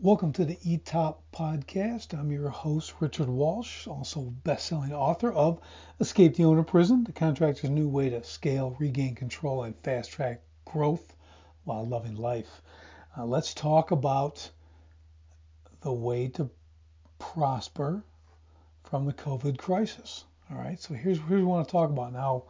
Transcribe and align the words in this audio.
Welcome 0.00 0.32
to 0.34 0.44
the 0.44 0.54
eTop 0.54 1.16
podcast. 1.34 2.16
I'm 2.16 2.30
your 2.30 2.50
host, 2.50 2.94
Richard 3.00 3.28
Walsh, 3.28 3.88
also 3.88 4.20
best-selling 4.20 4.92
author 4.92 5.32
of 5.32 5.60
Escape 5.98 6.36
the 6.36 6.44
Owner 6.44 6.62
Prison, 6.62 7.02
the 7.02 7.10
contractor's 7.10 7.68
new 7.68 7.88
way 7.88 8.08
to 8.10 8.22
scale, 8.22 8.76
regain 8.78 9.16
control, 9.16 9.64
and 9.64 9.74
fast-track 9.82 10.40
growth 10.64 11.16
while 11.64 11.84
loving 11.84 12.14
life. 12.14 12.62
Uh, 13.16 13.24
let's 13.24 13.52
talk 13.54 13.90
about 13.90 14.48
the 15.80 15.92
way 15.92 16.28
to 16.28 16.48
prosper 17.18 18.04
from 18.84 19.04
the 19.04 19.12
COVID 19.12 19.58
crisis. 19.58 20.26
All 20.48 20.58
right, 20.58 20.80
so 20.80 20.94
here's, 20.94 21.18
here's 21.18 21.22
what 21.22 21.38
we 21.38 21.42
want 21.42 21.66
to 21.66 21.72
talk 21.72 21.90
about. 21.90 22.12
Now, 22.12 22.44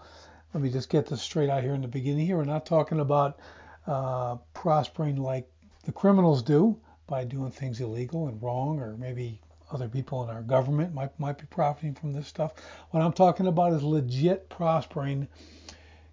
let 0.53 0.63
me 0.63 0.69
just 0.69 0.91
get 0.91 1.07
this 1.07 1.23
straight 1.23 1.49
out 1.49 1.63
here 1.63 1.73
in 1.73 1.81
the 1.81 1.89
beginning 1.89 2.27
here. 2.27 2.37
We're 2.37 2.45
not 2.45 2.67
talking 2.67 3.01
about 3.01 3.41
uh, 3.87 4.37
prospering 4.53 5.17
like 5.17 5.51
the 5.85 5.93
criminals 5.93 6.43
do 6.43 6.79
by 7.09 7.25
doing 7.25 7.51
things 7.51 7.81
illegal 7.81 8.29
and 8.29 8.41
wrong, 8.41 8.79
or 8.79 8.97
maybe 8.97 9.41
other 9.73 9.89
people 9.89 10.23
in 10.23 10.31
our 10.31 10.43
government 10.43 10.95
might 10.95 11.19
might 11.19 11.39
be 11.39 11.47
profiting 11.47 11.95
from 11.95 12.13
this 12.13 12.29
stuff. 12.29 12.53
What 12.91 13.03
I'm 13.03 13.13
talking 13.13 13.49
about 13.49 13.73
is 13.73 13.83
legit 13.83 14.49
prospering, 14.49 15.27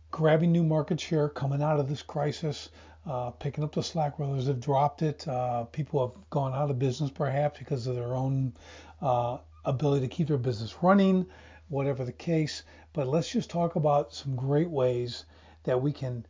grabbing 0.10 0.52
new 0.52 0.64
market 0.64 1.00
share, 1.00 1.30
coming 1.30 1.62
out 1.62 1.80
of 1.80 1.88
this 1.88 2.02
crisis, 2.02 2.70
uh, 3.06 3.32
picking 3.32 3.64
up 3.64 3.74
the 3.74 3.84
slack 3.84 4.18
where 4.18 4.28
others 4.28 4.48
have 4.48 4.60
dropped 4.60 5.02
it. 5.04 5.28
Uh, 5.28 5.66
people 5.66 6.08
have 6.08 6.30
gone 6.30 6.54
out 6.54 6.72
of 6.72 6.80
business 6.80 7.12
perhaps 7.12 7.60
because 7.60 7.86
of 7.88 7.96
their 7.96 8.16
own 8.16 8.54
uh, 9.02 9.38
ability 9.66 10.08
to 10.08 10.14
keep 10.14 10.28
their 10.28 10.38
business 10.38 10.76
running, 10.82 11.26
whatever 11.70 12.04
the 12.04 12.12
case. 12.12 12.64
But 12.94 13.08
let's 13.08 13.30
just 13.30 13.50
talk 13.50 13.76
about 13.76 14.14
some 14.14 14.36
great 14.36 14.70
ways 14.70 15.26
that 15.64 15.82
we 15.82 15.92
can 15.92 16.26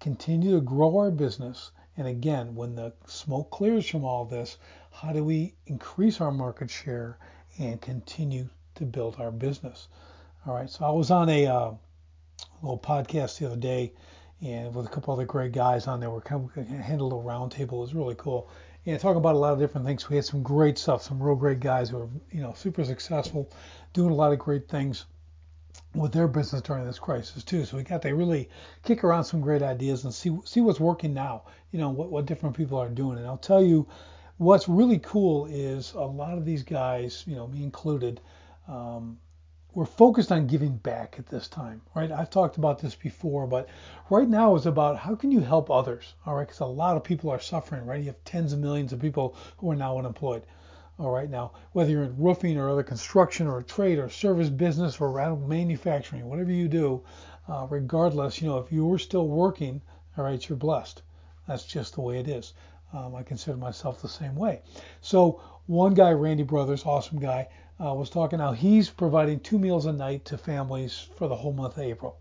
continue 0.00 0.54
to 0.54 0.60
grow 0.60 0.98
our 0.98 1.10
business 1.10 1.70
and 1.96 2.06
again, 2.06 2.54
when 2.54 2.74
the 2.74 2.92
smoke 3.06 3.50
clears 3.50 3.88
from 3.88 4.04
all 4.04 4.24
this, 4.24 4.58
how 4.92 5.12
do 5.12 5.24
we 5.24 5.54
increase 5.66 6.20
our 6.20 6.30
market 6.30 6.70
share 6.70 7.18
and 7.58 7.80
continue 7.80 8.48
to 8.74 8.84
build 8.84 9.16
our 9.18 9.30
business? 9.30 9.88
All 10.46 10.54
right. 10.54 10.68
So 10.68 10.84
I 10.84 10.90
was 10.90 11.10
on 11.10 11.28
a 11.28 11.46
uh, 11.46 11.72
little 12.62 12.78
podcast 12.78 13.38
the 13.38 13.46
other 13.46 13.56
day, 13.56 13.94
and 14.42 14.74
with 14.74 14.86
a 14.86 14.88
couple 14.90 15.14
other 15.14 15.24
great 15.24 15.52
guys 15.52 15.86
on 15.86 16.00
there, 16.00 16.10
we're 16.10 16.20
kind 16.20 16.50
of 16.54 16.66
had 16.66 17.00
a 17.00 17.04
little 17.04 17.22
roundtable. 17.22 17.72
It 17.72 17.72
was 17.72 17.94
really 17.94 18.14
cool. 18.16 18.50
And 18.84 19.00
talking 19.00 19.16
about 19.16 19.34
a 19.34 19.38
lot 19.38 19.52
of 19.52 19.58
different 19.58 19.86
things. 19.86 20.08
We 20.08 20.16
had 20.16 20.24
some 20.24 20.42
great 20.42 20.78
stuff, 20.78 21.02
some 21.02 21.20
real 21.20 21.34
great 21.34 21.60
guys 21.60 21.90
who 21.90 21.98
are 21.98 22.08
you 22.30 22.42
know 22.42 22.52
super 22.54 22.84
successful, 22.84 23.50
doing 23.94 24.12
a 24.12 24.14
lot 24.14 24.32
of 24.32 24.38
great 24.38 24.68
things 24.68 25.06
with 25.94 26.12
their 26.12 26.28
business 26.28 26.62
during 26.62 26.84
this 26.84 26.98
crisis 26.98 27.44
too. 27.44 27.64
So 27.64 27.76
we 27.76 27.82
got 27.82 28.02
to 28.02 28.14
really 28.14 28.48
kick 28.84 29.04
around 29.04 29.24
some 29.24 29.40
great 29.40 29.62
ideas 29.62 30.04
and 30.04 30.14
see 30.14 30.36
see 30.44 30.60
what's 30.60 30.80
working 30.80 31.14
now. 31.14 31.42
You 31.70 31.78
know 31.78 31.90
what 31.90 32.10
what 32.10 32.26
different 32.26 32.56
people 32.56 32.78
are 32.78 32.88
doing. 32.88 33.18
And 33.18 33.26
I'll 33.26 33.36
tell 33.38 33.62
you, 33.62 33.86
what's 34.38 34.68
really 34.68 34.98
cool 34.98 35.46
is 35.46 35.92
a 35.92 36.00
lot 36.00 36.36
of 36.36 36.44
these 36.44 36.62
guys, 36.62 37.24
you 37.26 37.36
know, 37.36 37.46
me 37.46 37.62
included, 37.62 38.20
um, 38.68 39.18
we're 39.76 39.84
focused 39.84 40.32
on 40.32 40.46
giving 40.46 40.76
back 40.76 41.16
at 41.18 41.26
this 41.26 41.48
time, 41.48 41.82
right? 41.94 42.10
I've 42.10 42.30
talked 42.30 42.56
about 42.56 42.78
this 42.78 42.94
before, 42.94 43.46
but 43.46 43.68
right 44.08 44.28
now 44.28 44.54
is 44.56 44.64
about 44.64 44.96
how 44.96 45.14
can 45.14 45.30
you 45.30 45.40
help 45.40 45.70
others, 45.70 46.14
all 46.24 46.34
right? 46.34 46.46
Because 46.46 46.60
a 46.60 46.66
lot 46.66 46.96
of 46.96 47.04
people 47.04 47.30
are 47.30 47.40
suffering, 47.40 47.84
right? 47.84 48.00
You 48.00 48.06
have 48.06 48.24
tens 48.24 48.54
of 48.54 48.58
millions 48.58 48.94
of 48.94 49.00
people 49.00 49.36
who 49.58 49.70
are 49.70 49.76
now 49.76 49.98
unemployed. 49.98 50.44
All 50.98 51.10
right, 51.10 51.28
now 51.28 51.52
whether 51.72 51.90
you're 51.90 52.04
in 52.04 52.16
roofing 52.16 52.56
or 52.56 52.70
other 52.70 52.82
construction 52.82 53.46
or 53.46 53.58
a 53.58 53.62
trade 53.62 53.98
or 53.98 54.08
service 54.08 54.48
business 54.48 54.98
or 54.98 55.36
manufacturing, 55.36 56.26
whatever 56.26 56.50
you 56.50 56.68
do, 56.68 57.02
uh, 57.48 57.66
regardless, 57.68 58.40
you 58.40 58.48
know, 58.48 58.56
if 58.58 58.72
you're 58.72 58.98
still 58.98 59.28
working, 59.28 59.82
all 60.16 60.24
right, 60.24 60.48
you're 60.48 60.56
blessed. 60.56 61.02
That's 61.46 61.66
just 61.66 61.94
the 61.94 62.00
way 62.00 62.18
it 62.18 62.28
is. 62.28 62.54
Um, 62.94 63.14
I 63.14 63.22
consider 63.22 63.58
myself 63.58 64.00
the 64.00 64.08
same 64.08 64.36
way. 64.36 64.62
So 65.02 65.42
one 65.66 65.92
guy, 65.92 66.12
Randy 66.12 66.44
Brothers, 66.44 66.86
awesome 66.86 67.18
guy, 67.18 67.48
uh, 67.78 67.92
was 67.92 68.08
talking 68.08 68.38
how 68.38 68.52
he's 68.52 68.88
providing 68.88 69.40
two 69.40 69.58
meals 69.58 69.84
a 69.84 69.92
night 69.92 70.24
to 70.26 70.38
families 70.38 71.08
for 71.16 71.28
the 71.28 71.36
whole 71.36 71.52
month 71.52 71.76
of 71.76 71.82
April. 71.82 72.16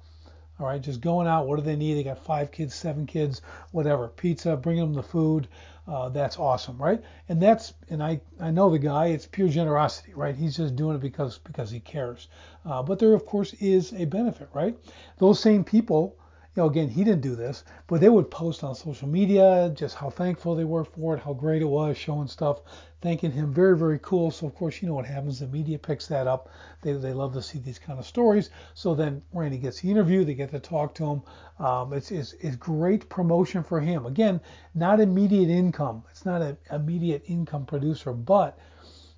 All 0.58 0.68
right, 0.68 0.82
just 0.82 1.02
going 1.02 1.28
out. 1.28 1.48
What 1.48 1.58
do 1.58 1.64
they 1.64 1.76
need? 1.76 1.96
They 1.96 2.04
got 2.04 2.20
five 2.20 2.52
kids, 2.52 2.74
seven 2.74 3.06
kids, 3.06 3.42
whatever. 3.72 4.08
Pizza, 4.08 4.56
bringing 4.56 4.84
them 4.84 4.94
the 4.94 5.04
food. 5.04 5.50
Uh, 5.88 6.10
that's 6.10 6.40
awesome, 6.40 6.78
right? 6.78 7.04
And 7.28 7.42
that's 7.42 7.74
and 7.90 8.02
I 8.02 8.22
I 8.40 8.52
know 8.52 8.70
the 8.70 8.80
guy. 8.80 9.08
It's 9.08 9.28
pure 9.28 9.50
generosity, 9.50 10.14
right? 10.14 10.36
He's 10.36 10.56
just 10.56 10.76
doing 10.76 10.96
it 10.96 11.02
because 11.02 11.40
because 11.40 11.70
he 11.70 11.80
cares. 11.80 12.30
Uh, 12.66 12.82
but 12.82 13.00
there 13.00 13.14
of 13.14 13.26
course 13.26 13.54
is 13.56 13.94
a 13.94 14.06
benefit, 14.06 14.50
right? 14.54 14.78
Those 15.18 15.40
same 15.40 15.64
people 15.64 16.18
you 16.56 16.64
know, 16.64 16.70
again, 16.70 16.88
he 16.88 17.04
didn't 17.04 17.20
do 17.20 17.36
this, 17.36 17.66
but 17.86 18.00
they 18.00 18.08
would 18.08 18.32
post 18.32 18.64
on 18.64 18.76
social 18.76 19.10
media 19.10 19.70
just 19.76 19.96
how 19.96 20.10
thankful 20.10 20.56
they 20.56 20.64
were 20.64 20.86
for 20.86 21.16
it, 21.16 21.20
how 21.20 21.34
great 21.34 21.62
it 21.62 21.66
was, 21.66 21.98
showing 21.98 22.30
stuff, 22.30 22.62
thanking 23.02 23.32
him. 23.32 23.54
Very, 23.54 23.78
very 23.78 24.00
cool. 24.02 24.32
So, 24.32 24.48
of 24.48 24.56
course, 24.56 24.82
you 24.82 24.88
know 24.88 24.94
what 24.94 25.06
happens. 25.06 25.40
The 25.40 25.48
media 25.48 25.78
picks 25.78 26.08
that 26.08 26.28
up. 26.28 26.48
They, 26.82 26.94
they 26.94 27.12
love 27.12 27.34
to 27.34 27.42
see 27.42 27.60
these 27.60 27.78
kind 27.78 28.00
of 28.00 28.06
stories. 28.06 28.52
So 28.74 28.96
then 28.96 29.22
Randy 29.34 29.58
gets 29.58 29.82
the 29.82 29.92
interview. 29.92 30.24
They 30.24 30.34
get 30.34 30.50
to 30.52 30.62
talk 30.62 30.96
to 30.96 31.06
him. 31.06 31.24
Um, 31.60 31.92
it's, 31.92 32.10
it's, 32.10 32.32
it's 32.40 32.56
great 32.56 33.10
promotion 33.10 33.62
for 33.62 33.82
him. 33.82 34.06
Again, 34.06 34.40
not 34.74 35.02
immediate 35.02 35.50
income. 35.50 36.06
It's 36.10 36.26
not 36.26 36.42
an 36.42 36.58
immediate 36.72 37.24
income 37.28 37.66
producer, 37.66 38.14
but 38.14 38.58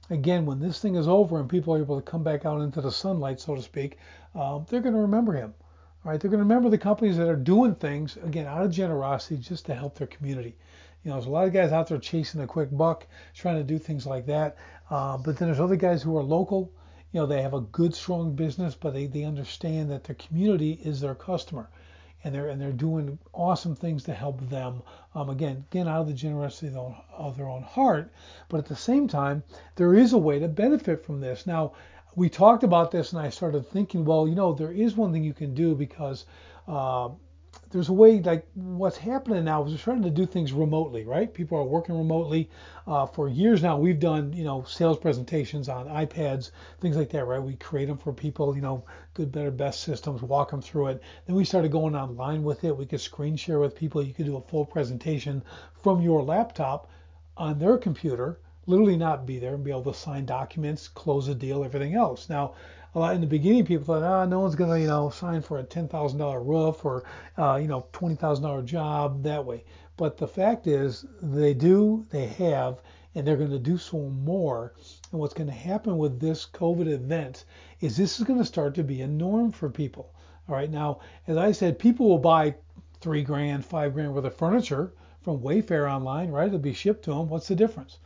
again, 0.09 0.47
when 0.47 0.59
this 0.59 0.79
thing 0.79 0.95
is 0.95 1.07
over 1.07 1.39
and 1.39 1.47
people 1.47 1.75
are 1.75 1.79
able 1.79 2.01
to 2.01 2.11
come 2.11 2.23
back 2.23 2.47
out 2.47 2.61
into 2.61 2.81
the 2.81 2.91
sunlight, 2.91 3.39
so 3.39 3.53
to 3.53 3.61
speak, 3.61 3.99
um, 4.33 4.65
they're 4.69 4.81
going 4.81 4.95
to 4.95 5.01
remember 5.01 5.33
him 5.33 5.53
right? 6.03 6.19
They're 6.19 6.31
going 6.31 6.39
to 6.39 6.45
remember 6.45 6.69
the 6.69 6.77
companies 6.77 7.17
that 7.17 7.27
are 7.27 7.35
doing 7.35 7.75
things 7.75 8.17
again 8.17 8.47
out 8.47 8.63
of 8.63 8.71
generosity 8.71 9.37
just 9.37 9.65
to 9.65 9.75
help 9.75 9.97
their 9.97 10.07
community. 10.07 10.55
You 11.03 11.09
know, 11.09 11.15
there's 11.17 11.27
a 11.27 11.31
lot 11.31 11.47
of 11.47 11.53
guys 11.53 11.71
out 11.71 11.87
there 11.87 11.97
chasing 11.99 12.41
a 12.41 12.47
quick 12.47 12.69
buck, 12.71 13.07
trying 13.33 13.57
to 13.57 13.63
do 13.63 13.77
things 13.77 14.05
like 14.05 14.25
that. 14.25 14.57
Uh, 14.89 15.17
but 15.17 15.37
then 15.37 15.47
there's 15.47 15.59
other 15.59 15.75
guys 15.75 16.01
who 16.01 16.17
are 16.17 16.23
local. 16.23 16.71
You 17.11 17.21
know, 17.21 17.25
they 17.25 17.41
have 17.41 17.53
a 17.53 17.61
good, 17.61 17.93
strong 17.95 18.35
business, 18.35 18.75
but 18.75 18.93
they, 18.93 19.07
they 19.07 19.23
understand 19.23 19.91
that 19.91 20.03
their 20.03 20.15
community 20.15 20.71
is 20.83 20.99
their 20.99 21.15
customer, 21.15 21.69
and 22.23 22.35
they're 22.35 22.49
and 22.49 22.59
they're 22.59 22.71
doing 22.73 23.17
awesome 23.31 23.75
things 23.75 24.03
to 24.03 24.13
help 24.13 24.41
them. 24.49 24.81
Um, 25.15 25.29
again, 25.29 25.65
again, 25.71 25.87
out 25.87 26.01
of 26.01 26.07
the 26.07 26.13
generosity 26.13 26.67
of 26.67 26.73
their, 26.73 26.81
own, 26.81 26.95
of 27.15 27.37
their 27.37 27.47
own 27.47 27.63
heart, 27.63 28.11
but 28.49 28.57
at 28.57 28.65
the 28.65 28.75
same 28.75 29.07
time, 29.07 29.43
there 29.75 29.93
is 29.93 30.13
a 30.13 30.17
way 30.17 30.39
to 30.39 30.47
benefit 30.47 31.05
from 31.05 31.21
this. 31.21 31.47
Now, 31.47 31.73
we 32.17 32.29
talked 32.29 32.63
about 32.63 32.89
this, 32.89 33.13
and 33.13 33.21
I 33.21 33.29
started 33.29 33.69
thinking, 33.69 34.03
well, 34.03 34.27
you 34.27 34.33
know, 34.33 34.51
there 34.51 34.71
is 34.71 34.97
one 34.97 35.13
thing 35.13 35.23
you 35.23 35.35
can 35.35 35.53
do 35.53 35.75
because 35.75 36.25
uh, 36.67 37.09
there's 37.69 37.89
a 37.89 37.93
way, 37.93 38.19
like 38.21 38.47
what's 38.55 38.97
happening 38.97 39.43
now 39.43 39.63
is 39.63 39.71
we're 39.71 39.77
starting 39.77 40.01
to 40.01 40.09
do 40.09 40.25
things 40.25 40.51
remotely, 40.51 41.05
right? 41.05 41.31
People 41.31 41.59
are 41.59 41.63
working 41.63 41.95
remotely. 41.95 42.49
Uh, 42.87 43.05
for 43.05 43.29
years 43.29 43.61
now, 43.61 43.77
we've 43.77 43.99
done, 43.99 44.33
you 44.33 44.43
know, 44.43 44.63
sales 44.63 44.97
presentations 44.97 45.69
on 45.69 45.85
iPads, 45.85 46.49
things 46.81 46.97
like 46.97 47.11
that, 47.11 47.25
right? 47.25 47.39
We 47.41 47.55
create 47.55 47.85
them 47.85 47.99
for 47.99 48.11
people, 48.11 48.55
you 48.55 48.63
know, 48.63 48.83
good, 49.13 49.31
better, 49.31 49.51
best 49.51 49.81
systems, 49.81 50.23
walk 50.23 50.49
them 50.49 50.61
through 50.61 50.87
it. 50.87 51.03
Then 51.27 51.35
we 51.35 51.45
started 51.45 51.71
going 51.71 51.95
online 51.95 52.43
with 52.43 52.63
it. 52.63 52.75
We 52.75 52.87
could 52.87 52.99
screen 52.99 53.35
share 53.35 53.59
with 53.59 53.75
people. 53.75 54.01
You 54.01 54.15
could 54.15 54.25
do 54.25 54.37
a 54.37 54.41
full 54.41 54.65
presentation 54.65 55.43
from 55.83 56.01
your 56.01 56.23
laptop 56.23 56.89
on 57.37 57.59
their 57.59 57.77
computer 57.77 58.39
literally 58.67 58.97
not 58.97 59.25
be 59.25 59.39
there 59.39 59.55
and 59.55 59.63
be 59.63 59.71
able 59.71 59.91
to 59.91 59.93
sign 59.93 60.25
documents, 60.25 60.87
close 60.87 61.27
a 61.29 61.35
deal, 61.35 61.63
everything 61.63 61.95
else. 61.95 62.29
Now, 62.29 62.53
a 62.93 62.99
lot 62.99 63.15
in 63.15 63.21
the 63.21 63.27
beginning, 63.27 63.65
people 63.65 63.85
thought, 63.85 64.03
ah, 64.03 64.25
no 64.25 64.41
one's 64.41 64.55
going 64.55 64.69
to, 64.69 64.79
you 64.79 64.87
know, 64.87 65.09
sign 65.09 65.41
for 65.41 65.59
a 65.59 65.63
$10,000 65.63 66.45
roof 66.45 66.83
or, 66.83 67.03
uh, 67.37 67.55
you 67.55 67.67
know, 67.67 67.85
$20,000 67.93 68.65
job 68.65 69.23
that 69.23 69.45
way. 69.45 69.63
But 69.97 70.17
the 70.17 70.27
fact 70.27 70.67
is, 70.67 71.05
they 71.21 71.53
do, 71.53 72.05
they 72.11 72.27
have, 72.27 72.81
and 73.15 73.25
they're 73.25 73.37
going 73.37 73.51
to 73.51 73.59
do 73.59 73.77
so 73.77 73.97
more. 74.09 74.73
And 75.11 75.19
what's 75.19 75.33
going 75.33 75.47
to 75.47 75.53
happen 75.53 75.97
with 75.97 76.19
this 76.19 76.45
COVID 76.45 76.87
event 76.87 77.45
is 77.81 77.97
this 77.97 78.19
is 78.19 78.25
going 78.25 78.39
to 78.39 78.45
start 78.45 78.75
to 78.75 78.83
be 78.83 79.01
a 79.01 79.07
norm 79.07 79.51
for 79.51 79.69
people. 79.69 80.13
All 80.49 80.55
right. 80.55 80.69
Now, 80.69 80.99
as 81.27 81.37
I 81.37 81.51
said, 81.51 81.79
people 81.79 82.07
will 82.07 82.19
buy 82.19 82.55
three 82.99 83.23
grand, 83.23 83.65
five 83.65 83.93
grand 83.93 84.13
worth 84.13 84.25
of 84.25 84.35
furniture 84.35 84.93
from 85.21 85.39
Wayfair 85.39 85.91
online, 85.91 86.31
right? 86.31 86.47
It'll 86.47 86.59
be 86.59 86.73
shipped 86.73 87.03
to 87.05 87.11
them. 87.11 87.29
What's 87.29 87.47
the 87.47 87.55
difference? 87.55 87.99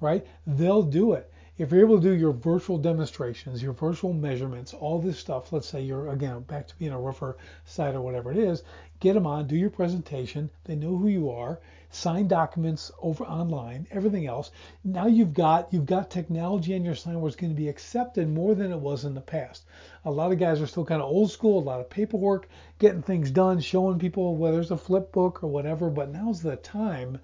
Right? 0.00 0.26
They'll 0.46 0.82
do 0.82 1.12
it. 1.12 1.30
If 1.58 1.70
you're 1.70 1.80
able 1.80 1.96
to 1.96 2.02
do 2.02 2.12
your 2.12 2.32
virtual 2.32 2.76
demonstrations, 2.76 3.62
your 3.62 3.72
virtual 3.72 4.12
measurements, 4.12 4.74
all 4.74 4.98
this 4.98 5.18
stuff, 5.18 5.54
let's 5.54 5.66
say 5.66 5.80
you're 5.80 6.08
again 6.08 6.40
back 6.40 6.68
to 6.68 6.76
being 6.76 6.92
a 6.92 7.00
roofer 7.00 7.38
site 7.64 7.94
or 7.94 8.02
whatever 8.02 8.30
it 8.30 8.36
is, 8.36 8.62
get 9.00 9.14
them 9.14 9.26
on, 9.26 9.46
do 9.46 9.56
your 9.56 9.70
presentation. 9.70 10.50
They 10.64 10.76
know 10.76 10.98
who 10.98 11.08
you 11.08 11.30
are, 11.30 11.58
sign 11.88 12.28
documents 12.28 12.92
over 13.00 13.24
online, 13.24 13.86
everything 13.90 14.26
else. 14.26 14.50
Now 14.84 15.06
you've 15.06 15.32
got 15.32 15.72
you've 15.72 15.86
got 15.86 16.10
technology 16.10 16.74
on 16.74 16.84
your 16.84 16.94
sign 16.94 17.18
where 17.22 17.28
it's 17.28 17.36
going 17.36 17.54
to 17.54 17.56
be 17.56 17.70
accepted 17.70 18.28
more 18.28 18.54
than 18.54 18.70
it 18.70 18.80
was 18.80 19.06
in 19.06 19.14
the 19.14 19.22
past. 19.22 19.64
A 20.04 20.10
lot 20.10 20.32
of 20.32 20.38
guys 20.38 20.60
are 20.60 20.66
still 20.66 20.84
kind 20.84 21.00
of 21.00 21.08
old 21.08 21.30
school, 21.30 21.58
a 21.58 21.64
lot 21.64 21.80
of 21.80 21.88
paperwork, 21.88 22.50
getting 22.78 23.00
things 23.00 23.30
done, 23.30 23.60
showing 23.60 23.98
people 23.98 24.36
whether 24.36 24.60
it's 24.60 24.70
a 24.70 24.76
flip 24.76 25.10
book 25.10 25.42
or 25.42 25.46
whatever. 25.46 25.88
But 25.88 26.10
now's 26.10 26.42
the 26.42 26.56
time 26.56 27.18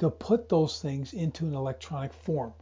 to 0.00 0.10
put 0.10 0.48
those 0.48 0.80
things 0.80 1.12
into 1.12 1.46
an 1.46 1.54
electronic 1.54 2.12
form. 2.12 2.52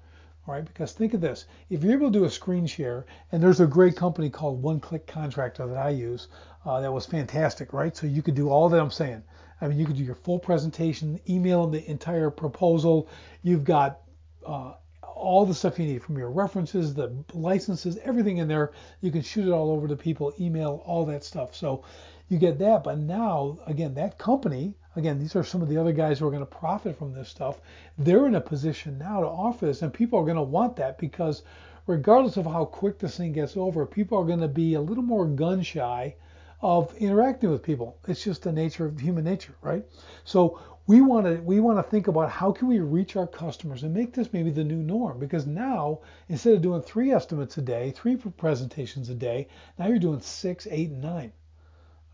All 0.47 0.55
right, 0.55 0.65
because 0.65 0.93
think 0.93 1.15
of 1.15 1.21
this: 1.21 1.47
if 1.69 1.83
you're 1.83 1.93
able 1.93 2.13
to 2.13 2.19
do 2.19 2.25
a 2.25 2.31
screen 2.31 2.67
share, 2.67 3.05
and 3.33 3.43
there's 3.43 3.61
a 3.61 3.67
great 3.67 3.97
company 3.97 4.31
called 4.31 4.63
One 4.63 4.81
Click 4.81 5.07
Contractor 5.07 5.67
that 5.67 5.77
I 5.77 5.91
use, 5.91 6.29
Uh, 6.65 6.81
that 6.81 6.93
was 6.93 7.07
fantastic, 7.07 7.73
right? 7.73 7.97
So 7.97 8.07
you 8.07 8.23
could 8.23 8.35
do 8.35 8.51
all 8.51 8.69
that 8.69 8.81
I'm 8.81 8.91
saying. 8.91 9.23
I 9.61 9.69
mean, 9.69 9.79
you 9.79 9.87
could 9.87 9.97
do 9.97 10.05
your 10.05 10.15
full 10.15 10.39
presentation, 10.39 11.19
email 11.29 11.63
them 11.63 11.73
the 11.73 11.91
entire 11.91 12.31
proposal. 12.31 13.09
You've 13.43 13.65
got 13.65 14.01
uh, 14.45 14.75
all 15.03 15.47
the 15.47 15.55
stuff 15.55 15.79
you 15.79 15.87
need 15.87 16.03
from 16.03 16.19
your 16.19 16.31
references, 16.31 16.95
the 16.95 17.13
licenses, 17.33 17.99
everything 18.05 18.39
in 18.39 18.49
there. 18.49 18.73
You 19.01 19.11
can 19.11 19.23
shoot 19.23 19.47
it 19.47 19.53
all 19.53 19.71
over 19.71 19.89
to 19.89 19.97
people, 19.97 20.33
email, 20.39 20.83
all 20.85 21.07
that 21.07 21.25
stuff. 21.25 21.55
So 21.55 21.85
you 22.29 22.39
get 22.39 22.59
that. 22.59 22.85
But 22.85 22.99
now, 22.99 23.59
again, 23.67 23.95
that 23.95 24.19
company, 24.19 24.75
again, 24.99 25.19
these 25.19 25.37
are 25.37 25.45
some 25.45 25.63
of 25.63 25.69
the 25.69 25.77
other 25.77 25.93
guys 25.93 26.19
who 26.19 26.27
are 26.27 26.31
going 26.31 26.41
to 26.41 26.47
profit 26.47 26.99
from 26.99 27.13
this 27.13 27.29
stuff. 27.29 27.61
They're 27.97 28.27
in 28.27 28.35
a 28.35 28.41
position 28.41 28.99
now 28.99 29.21
to 29.21 29.27
offer 29.27 29.67
this, 29.67 29.83
and 29.83 29.93
people 29.93 30.19
are 30.19 30.25
going 30.25 30.37
to 30.37 30.43
want 30.43 30.77
that 30.77 30.99
because 30.99 31.43
regardless 31.87 32.37
of 32.37 32.47
how 32.47 32.65
quick 32.65 32.99
this 32.99 33.17
thing 33.17 33.33
gets 33.33 33.57
over, 33.57 33.87
people 33.87 34.19
are 34.19 34.25
going 34.25 34.41
to 34.41 34.49
be 34.49 34.75
a 34.75 34.81
little 34.81 35.03
more 35.03 35.27
gun 35.27 35.63
shy 35.63 36.15
of 36.61 36.95
interacting 36.97 37.51
with 37.51 37.63
people. 37.63 37.97
It's 38.07 38.25
just 38.25 38.43
the 38.43 38.53
nature 38.53 38.87
of 38.87 39.01
human 39.01 39.25
nature, 39.25 39.55
right? 39.63 39.85
So 40.25 40.61
we 40.89 41.01
want 41.03 41.27
to 41.27 41.35
we 41.43 41.61
want 41.61 41.79
to 41.79 41.89
think 41.89 42.09
about 42.09 42.31
how 42.31 42.51
can 42.51 42.67
we 42.67 42.81
reach 42.81 43.15
our 43.15 43.27
customers 43.27 43.83
and 43.83 43.95
make 43.95 44.15
this 44.15 44.33
maybe 44.33 44.51
the 44.51 44.65
new 44.65 44.83
norm 44.83 45.19
because 45.19 45.47
now 45.47 46.01
instead 46.29 46.55
of 46.55 46.63
doing 46.63 46.83
three 46.83 47.13
estimates 47.13 47.59
a 47.59 47.63
day, 47.63 47.93
three 47.93 48.17
presentations 48.17 49.09
a 49.11 49.15
day, 49.15 49.49
now 49.79 49.87
you're 49.87 49.99
doing 49.99 50.21
six, 50.21 50.67
eight, 50.71 50.91
and 50.91 51.03
nine. 51.03 51.33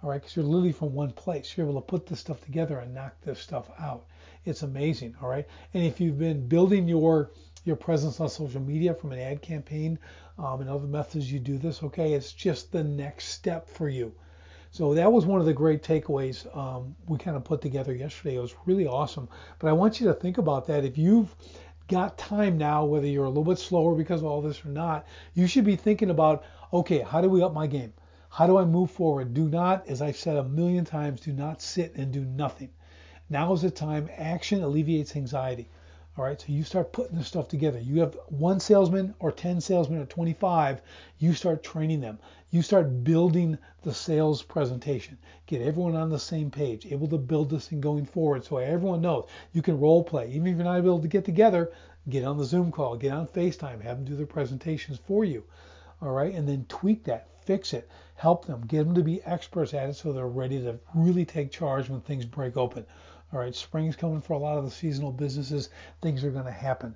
All 0.05 0.11
right, 0.11 0.21
because 0.21 0.37
you're 0.37 0.45
literally 0.45 0.73
from 0.73 0.93
one 0.93 1.13
place. 1.13 1.57
You're 1.57 1.67
able 1.67 1.81
to 1.81 1.87
put 1.87 2.05
this 2.05 2.21
stuff 2.21 2.45
together 2.45 2.79
and 2.79 2.93
knock 2.93 3.19
this 3.23 3.41
stuff 3.41 3.71
out. 3.81 4.05
It's 4.45 4.61
amazing. 4.61 5.17
All 5.23 5.31
right, 5.31 5.47
and 5.73 5.83
if 5.83 5.99
you've 5.99 6.19
been 6.19 6.47
building 6.47 6.87
your 6.87 7.31
your 7.65 7.77
presence 7.77 8.21
on 8.21 8.29
social 8.29 8.61
media 8.61 8.93
from 8.93 9.13
an 9.13 9.19
ad 9.19 9.41
campaign 9.41 9.99
um, 10.39 10.61
and 10.61 10.69
other 10.69 10.87
methods 10.87 11.33
you 11.33 11.39
do 11.39 11.57
this, 11.57 11.83
okay, 11.83 12.13
it's 12.13 12.35
just 12.35 12.71
the 12.71 12.85
next 12.85 13.29
step 13.29 13.67
for 13.67 13.89
you. 13.89 14.13
So 14.73 14.93
that 14.93 15.11
was 15.11 15.25
one 15.25 15.41
of 15.41 15.47
the 15.47 15.55
great 15.55 15.83
takeaways 15.83 16.55
um, 16.55 16.95
we 17.07 17.17
kind 17.17 17.39
of 17.39 17.43
put 17.43 17.63
together 17.63 17.95
yesterday. 17.95 18.37
It 18.37 18.41
was 18.41 18.55
really 18.67 18.87
awesome. 18.87 19.27
But 19.59 19.69
I 19.69 19.73
want 19.73 20.01
you 20.03 20.07
to 20.09 20.13
think 20.13 20.37
about 20.37 20.67
that. 20.67 20.85
If 20.85 20.99
you've 20.99 21.35
got 21.89 22.19
time 22.19 22.59
now, 22.59 22.85
whether 22.85 23.07
you're 23.07 23.25
a 23.25 23.29
little 23.29 23.45
bit 23.45 23.59
slower 23.59 23.95
because 23.95 24.21
of 24.21 24.27
all 24.27 24.43
this 24.43 24.63
or 24.67 24.69
not, 24.69 25.07
you 25.33 25.47
should 25.47 25.65
be 25.65 25.77
thinking 25.77 26.11
about, 26.11 26.45
okay, 26.75 26.99
how 26.99 27.23
do 27.23 27.31
we 27.31 27.43
up 27.43 27.55
my 27.55 27.67
game? 27.67 27.95
How 28.37 28.49
do 28.49 28.59
I 28.59 28.65
move 28.65 28.91
forward? 28.91 29.33
Do 29.33 29.49
not, 29.49 29.87
as 29.87 30.03
I've 30.03 30.17
said 30.17 30.37
a 30.37 30.43
million 30.43 30.85
times, 30.85 31.21
do 31.21 31.33
not 31.33 31.63
sit 31.63 31.95
and 31.95 32.11
do 32.11 32.25
nothing. 32.25 32.71
Now 33.31 33.53
is 33.53 33.63
the 33.63 33.71
time. 33.71 34.11
Action 34.17 34.61
alleviates 34.61 35.15
anxiety. 35.15 35.69
All 36.19 36.25
right, 36.25 36.41
so 36.41 36.49
you 36.49 36.65
start 36.65 36.93
putting 36.93 37.17
this 37.17 37.29
stuff 37.29 37.47
together. 37.47 37.79
You 37.79 38.01
have 38.01 38.19
one 38.27 38.59
salesman 38.59 39.15
or 39.21 39.31
10 39.31 39.61
salesmen 39.61 40.01
or 40.01 40.07
25, 40.07 40.83
you 41.21 41.33
start 41.33 41.63
training 41.63 42.01
them. 42.01 42.19
You 42.51 42.63
start 42.63 43.05
building 43.05 43.57
the 43.83 43.95
sales 43.95 44.43
presentation. 44.43 45.17
Get 45.47 45.63
everyone 45.63 45.95
on 45.95 46.11
the 46.11 46.19
same 46.19 46.51
page, 46.51 46.87
able 46.87 47.07
to 47.11 47.19
build 47.19 47.51
this 47.51 47.69
thing 47.69 47.81
going 47.81 48.05
forward 48.05 48.45
so 48.45 48.57
everyone 48.57 49.01
knows. 49.01 49.29
You 49.53 49.63
can 49.63 49.79
role 49.79 50.03
play. 50.03 50.33
Even 50.33 50.49
if 50.49 50.57
you're 50.57 50.65
not 50.65 50.79
able 50.79 50.99
to 50.99 51.07
get 51.07 51.25
together, 51.25 51.71
get 52.09 52.25
on 52.25 52.39
the 52.39 52.45
Zoom 52.45 52.73
call, 52.73 52.97
get 52.97 53.13
on 53.13 53.29
FaceTime, 53.29 53.81
have 53.83 53.99
them 53.99 54.05
do 54.05 54.17
their 54.17 54.27
presentations 54.27 54.99
for 54.99 55.25
you. 55.25 55.45
All 56.05 56.11
right, 56.11 56.35
and 56.35 56.47
then 56.47 56.67
tweak 56.69 57.05
that, 57.05 57.29
fix 57.47 57.73
it, 57.73 57.89
help 58.17 58.45
them, 58.45 58.67
get 58.67 58.85
them 58.85 58.95
to 58.95 59.03
be 59.03 59.23
experts 59.23 59.73
at 59.73 59.89
it 59.89 59.95
so 59.95 60.13
they're 60.13 60.27
ready 60.27 60.61
to 60.61 60.79
really 60.95 61.25
take 61.25 61.51
charge 61.51 61.89
when 61.89 62.03
things 62.03 62.27
break 62.27 62.59
open. 62.59 62.85
All 63.33 63.41
right, 63.41 63.55
spring's 63.55 63.97
coming 63.97 64.21
for 64.21 64.35
a 64.35 64.39
lot 64.39 64.59
of 64.59 64.65
the 64.65 64.71
seasonal 64.71 65.13
businesses. 65.13 65.71
Things 66.03 66.23
are 66.23 66.31
going 66.31 66.45
to 66.45 66.51
happen. 66.51 66.95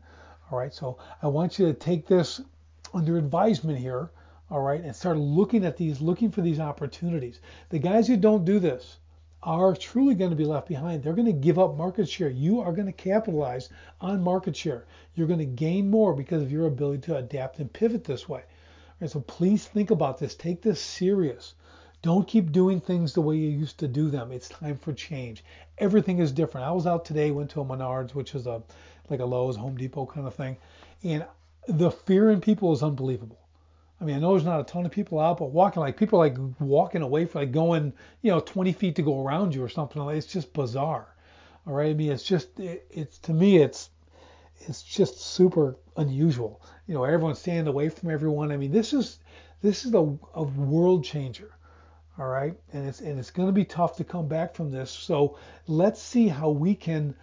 All 0.51 0.59
right, 0.59 0.75
so 0.75 0.99
I 1.23 1.29
want 1.29 1.59
you 1.59 1.65
to 1.65 1.73
take 1.73 2.07
this 2.07 2.43
under 2.93 3.17
advisement 3.17 3.79
here. 3.79 4.11
All 4.51 4.61
right, 4.61 4.83
and 4.83 4.95
start 4.95 5.17
looking 5.17 5.65
at 5.65 5.79
these, 5.79 6.03
looking 6.03 6.31
for 6.31 6.43
these 6.43 6.61
opportunities. 6.61 7.41
The 7.71 7.79
guys 7.79 8.09
who 8.09 8.19
don't 8.19 8.45
do 8.45 8.59
this 8.59 8.99
are 9.43 9.75
truly 9.75 10.17
going 10.17 10.33
to 10.33 10.37
be 10.37 10.45
left 10.45 10.69
behind. 10.69 11.03
They're 11.03 11.15
going 11.15 11.25
to 11.25 11.33
give 11.33 11.59
up 11.59 11.79
market 11.79 12.11
share. 12.11 12.29
You 12.29 12.61
are 12.61 12.73
going 12.73 12.87
to 12.87 12.93
capitalize 12.93 13.71
on 14.03 14.23
market 14.23 14.55
share. 14.55 14.85
You're 15.15 15.29
going 15.29 15.39
to 15.39 15.47
gain 15.47 15.91
more 15.91 16.13
because 16.13 16.43
of 16.43 16.53
your 16.53 16.67
ability 16.67 17.01
to 17.07 17.17
adapt 17.17 17.59
and 17.59 17.73
pivot 17.73 18.05
this 18.05 18.29
way. 18.29 18.43
Right, 19.01 19.11
so 19.11 19.21
please 19.21 19.67
think 19.67 19.91
about 19.91 20.19
this. 20.19 20.35
Take 20.35 20.63
this 20.63 20.81
serious. 20.81 21.55
Don't 22.03 22.27
keep 22.27 22.53
doing 22.53 22.81
things 22.81 23.13
the 23.13 23.21
way 23.21 23.37
you 23.37 23.49
used 23.49 23.79
to 23.79 23.89
do 23.89 24.09
them. 24.09 24.33
It's 24.33 24.49
time 24.49 24.79
for 24.79 24.93
change. 24.93 25.45
Everything 25.79 26.19
is 26.19 26.33
different. 26.33 26.67
I 26.67 26.73
was 26.73 26.87
out 26.87 27.05
today, 27.05 27.31
went 27.31 27.51
to 27.51 27.61
a 27.61 27.65
Menards, 27.65 28.15
which 28.15 28.35
is 28.35 28.47
a 28.47 28.63
like 29.11 29.21
a 29.21 29.25
Lowe's, 29.25 29.57
Home 29.57 29.77
Depot 29.77 30.07
kind 30.07 30.27
of 30.27 30.35
thing, 30.35 30.59
and 31.03 31.27
the 31.67 31.91
fear 31.91 32.31
in 32.31 32.41
people 32.41 32.73
is 32.73 32.83
unbelievable. 32.83 33.39
I 34.01 34.05
mean, 34.05 34.17
I 34.17 34.19
know 34.21 34.33
there's 34.33 34.45
not 34.45 34.61
a 34.61 34.65
ton 34.65 34.87
of 34.87 34.93
people 34.93 35.19
out, 35.19 35.39
but 35.39 35.51
walking 35.51 35.81
like 35.81 35.97
people 35.97 36.19
like 36.19 36.37
walking 36.61 37.03
away 37.03 37.25
from 37.25 37.43
like 37.43 37.53
going, 37.53 37.93
you 38.23 38.31
know, 38.31 38.41
20 38.41 38.73
feet 38.73 38.97
to 38.97 39.03
go 39.03 39.25
around 39.25 39.55
you 39.55 39.63
or 39.63 39.69
something 39.69 40.01
like. 40.03 40.17
It's 40.17 40.27
just 40.27 40.53
bizarre. 40.53 41.15
All 41.67 41.75
right. 41.75 41.91
I 41.91 41.95
mean, 41.95 42.13
it's 42.13 42.23
just 42.23 42.61
it, 42.61 42.87
it's 42.91 43.19
to 43.21 43.33
me 43.33 43.59
it's 43.59 43.91
it's 44.61 44.83
just 44.83 45.21
super 45.21 45.77
unusual. 45.97 46.61
You 46.87 46.95
know, 46.95 47.05
everyone's 47.05 47.39
standing 47.39 47.69
away 47.69 47.89
from 47.89 48.11
everyone. 48.11 48.53
I 48.53 48.57
mean, 48.57 48.73
this 48.73 48.93
is 48.93 49.19
this 49.63 49.85
is 49.85 49.95
a, 49.95 50.19
a 50.35 50.43
world 50.43 51.05
changer 51.05 51.53
all 52.19 52.27
right 52.27 52.55
and 52.73 52.87
it's 52.87 53.01
and 53.01 53.19
it's 53.19 53.31
going 53.31 53.49
to 53.49 53.53
be 53.53 53.65
tough 53.65 53.97
to 53.97 54.05
come 54.05 54.27
back 54.27 54.55
from 54.55 54.71
this 54.71 54.91
so 54.91 55.39
let's 55.67 56.03
see 56.03 56.27
how 56.27 56.51
we 56.51 56.75
can 56.75 57.15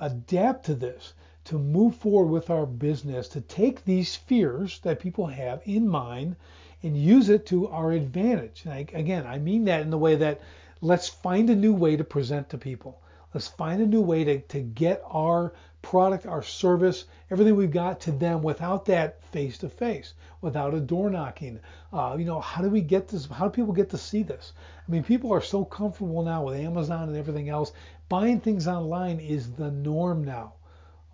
adapt 0.00 0.66
to 0.66 0.74
this 0.74 1.14
to 1.44 1.58
move 1.58 1.94
forward 1.96 2.30
with 2.30 2.50
our 2.50 2.66
business 2.66 3.28
to 3.28 3.40
take 3.40 3.84
these 3.84 4.16
fears 4.16 4.80
that 4.80 5.00
people 5.00 5.26
have 5.26 5.62
in 5.64 5.88
mind 5.88 6.36
and 6.82 6.96
use 6.96 7.28
it 7.28 7.46
to 7.46 7.68
our 7.68 7.92
advantage 7.92 8.62
and 8.64 8.74
I, 8.74 8.86
again 8.92 9.26
i 9.26 9.38
mean 9.38 9.64
that 9.66 9.82
in 9.82 9.90
the 9.90 9.98
way 9.98 10.16
that 10.16 10.40
let's 10.80 11.08
find 11.08 11.48
a 11.50 11.56
new 11.56 11.72
way 11.72 11.96
to 11.96 12.04
present 12.04 12.50
to 12.50 12.58
people 12.58 13.00
let's 13.34 13.48
find 13.48 13.80
a 13.80 13.86
new 13.86 14.00
way 14.00 14.24
to, 14.24 14.40
to 14.40 14.60
get 14.60 15.02
our 15.06 15.52
product, 15.82 16.26
our 16.26 16.42
service, 16.42 17.04
everything 17.30 17.56
we've 17.56 17.70
got 17.70 18.00
to 18.00 18.12
them 18.12 18.42
without 18.42 18.84
that 18.86 19.22
face 19.24 19.58
to 19.58 19.68
face, 19.68 20.14
without 20.40 20.74
a 20.74 20.80
door 20.80 21.10
knocking. 21.10 21.60
Uh, 21.92 22.16
you 22.18 22.24
know, 22.24 22.40
how 22.40 22.62
do 22.62 22.68
we 22.68 22.80
get 22.80 23.08
this? 23.08 23.26
How 23.26 23.46
do 23.46 23.50
people 23.50 23.72
get 23.72 23.90
to 23.90 23.98
see 23.98 24.22
this? 24.22 24.52
I 24.86 24.90
mean, 24.90 25.04
people 25.04 25.32
are 25.32 25.40
so 25.40 25.64
comfortable 25.64 26.22
now 26.22 26.44
with 26.44 26.56
Amazon 26.56 27.08
and 27.08 27.16
everything 27.16 27.48
else. 27.48 27.72
Buying 28.08 28.40
things 28.40 28.66
online 28.66 29.20
is 29.20 29.52
the 29.52 29.70
norm 29.70 30.24
now. 30.24 30.54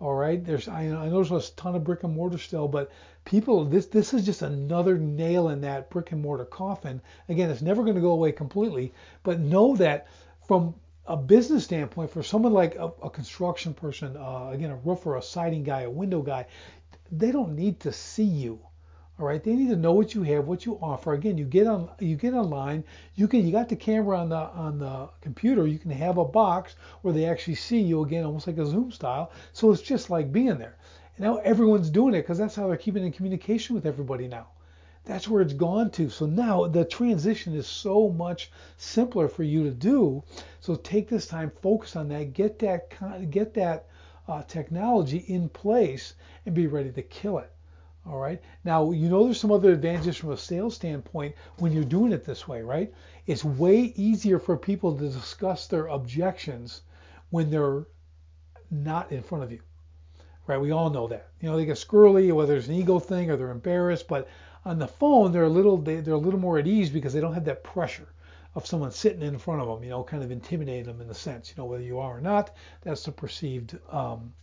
All 0.01 0.13
right, 0.13 0.43
there's 0.43 0.67
I, 0.67 0.81
I 0.81 1.07
know 1.07 1.23
there's 1.23 1.31
a 1.31 1.55
ton 1.55 1.75
of 1.75 1.85
brick 1.85 2.03
and 2.03 2.13
mortar 2.13 2.37
still, 2.37 2.67
but 2.67 2.91
people, 3.23 3.63
this 3.63 3.85
this 3.85 4.13
is 4.13 4.25
just 4.25 4.41
another 4.41 4.97
nail 4.97 5.49
in 5.49 5.61
that 5.61 5.89
brick 5.89 6.11
and 6.11 6.21
mortar 6.21 6.43
coffin. 6.45 7.01
Again, 7.29 7.49
it's 7.49 7.61
never 7.61 7.81
going 7.83 7.95
to 7.95 8.01
go 8.01 8.11
away 8.11 8.33
completely, 8.33 8.93
but 9.23 9.39
know 9.39 9.75
that 9.77 10.07
from 10.47 10.75
a 11.07 11.15
business 11.15 11.63
standpoint, 11.63 12.09
for 12.09 12.23
someone 12.23 12.53
like 12.53 12.75
a, 12.75 12.91
a 13.03 13.09
construction 13.09 13.73
person, 13.73 14.17
uh, 14.17 14.49
again, 14.51 14.71
a 14.71 14.75
roofer, 14.77 15.17
a 15.17 15.21
siding 15.21 15.63
guy, 15.63 15.81
a 15.81 15.89
window 15.89 16.21
guy, 16.21 16.45
they 17.11 17.31
don't 17.31 17.55
need 17.55 17.79
to 17.81 17.91
see 17.91 18.23
you. 18.23 18.59
All 19.17 19.25
right, 19.25 19.41
they 19.41 19.55
need 19.55 19.69
to 19.69 19.77
know 19.77 19.93
what 19.93 20.13
you 20.13 20.23
have, 20.23 20.45
what 20.45 20.65
you 20.65 20.77
offer. 20.81 21.13
Again, 21.13 21.37
you 21.37 21.45
get 21.45 21.67
on, 21.67 21.89
you 21.99 22.17
get 22.17 22.33
online. 22.33 22.83
You 23.13 23.29
can, 23.29 23.45
you 23.45 23.51
got 23.51 23.69
the 23.69 23.75
camera 23.75 24.19
on 24.19 24.27
the 24.27 24.35
on 24.35 24.77
the 24.77 25.07
computer. 25.21 25.67
You 25.67 25.79
can 25.79 25.91
have 25.91 26.17
a 26.17 26.25
box 26.25 26.75
where 27.01 27.13
they 27.13 27.25
actually 27.25 27.55
see 27.55 27.79
you 27.79 28.03
again, 28.03 28.25
almost 28.25 28.45
like 28.45 28.57
a 28.57 28.65
Zoom 28.65 28.91
style. 28.91 29.31
So 29.53 29.71
it's 29.71 29.81
just 29.81 30.09
like 30.09 30.33
being 30.33 30.57
there. 30.57 30.75
And 31.15 31.25
now 31.25 31.37
everyone's 31.37 31.89
doing 31.89 32.13
it 32.13 32.23
because 32.23 32.37
that's 32.37 32.55
how 32.55 32.67
they're 32.67 32.75
keeping 32.75 33.05
in 33.05 33.13
communication 33.13 33.73
with 33.73 33.85
everybody 33.85 34.27
now. 34.27 34.47
That's 35.05 35.27
where 35.27 35.43
it's 35.43 35.53
gone 35.53 35.91
to. 35.91 36.09
So 36.09 36.25
now 36.25 36.67
the 36.67 36.83
transition 36.83 37.55
is 37.55 37.67
so 37.67 38.09
much 38.09 38.51
simpler 38.77 39.27
for 39.27 39.43
you 39.43 39.63
to 39.63 39.71
do. 39.71 40.23
So 40.61 40.75
take 40.75 41.07
this 41.07 41.27
time, 41.27 41.51
focus 41.61 41.95
on 41.95 42.09
that, 42.09 42.33
get 42.33 42.57
that 42.59 42.91
get 43.29 43.53
that 43.53 43.87
uh, 44.27 44.41
technology 44.43 45.19
in 45.27 45.47
place, 45.49 46.15
and 46.45 46.55
be 46.55 46.65
ready 46.65 46.91
to 46.91 47.03
kill 47.03 47.37
it. 47.37 47.51
All 48.07 48.17
right. 48.17 48.41
Now 48.63 48.91
you 48.91 49.07
know 49.07 49.23
there's 49.23 49.39
some 49.39 49.51
other 49.51 49.71
advantages 49.71 50.17
from 50.17 50.31
a 50.31 50.37
sales 50.37 50.75
standpoint 50.75 51.35
when 51.57 51.71
you're 51.71 51.83
doing 51.83 52.11
it 52.11 52.25
this 52.25 52.47
way, 52.47 52.63
right? 52.63 52.91
It's 53.27 53.43
way 53.43 53.93
easier 53.95 54.39
for 54.39 54.57
people 54.57 54.97
to 54.97 55.09
discuss 55.09 55.67
their 55.67 55.85
objections 55.87 56.81
when 57.29 57.51
they're 57.51 57.85
not 58.71 59.11
in 59.11 59.21
front 59.21 59.43
of 59.43 59.51
you. 59.51 59.61
Right? 60.47 60.61
We 60.61 60.71
all 60.71 60.89
know 60.89 61.07
that. 61.07 61.29
You 61.41 61.49
know, 61.49 61.57
they 61.57 61.65
get 61.65 61.77
squirrely, 61.77 62.31
whether 62.31 62.55
it's 62.55 62.67
an 62.67 62.75
ego 62.75 62.99
thing 62.99 63.31
or 63.31 63.37
they're 63.37 63.49
embarrassed, 63.49 64.07
but 64.07 64.27
on 64.65 64.79
the 64.79 64.87
phone, 64.87 65.31
they're 65.31 65.43
a 65.43 65.49
little 65.49 65.77
they, 65.77 65.97
they're 65.97 66.15
a 66.15 66.17
little 66.17 66.39
more 66.39 66.57
at 66.57 66.67
ease 66.67 66.89
because 66.89 67.13
they 67.13 67.21
don't 67.21 67.33
have 67.33 67.45
that 67.45 67.63
pressure 67.63 68.07
of 68.55 68.65
someone 68.65 68.91
sitting 68.91 69.21
in 69.21 69.37
front 69.37 69.61
of 69.61 69.67
them, 69.67 69.83
you 69.83 69.89
know, 69.89 70.03
kind 70.03 70.23
of 70.23 70.31
intimidating 70.31 70.85
them 70.85 71.01
in 71.01 71.07
the 71.07 71.13
sense, 71.13 71.49
you 71.49 71.61
know, 71.61 71.65
whether 71.65 71.83
you 71.83 71.99
are 71.99 72.17
or 72.17 72.21
not. 72.21 72.55
That's 72.81 73.03
the 73.03 73.11
perceived 73.11 73.77
um, 73.89 74.33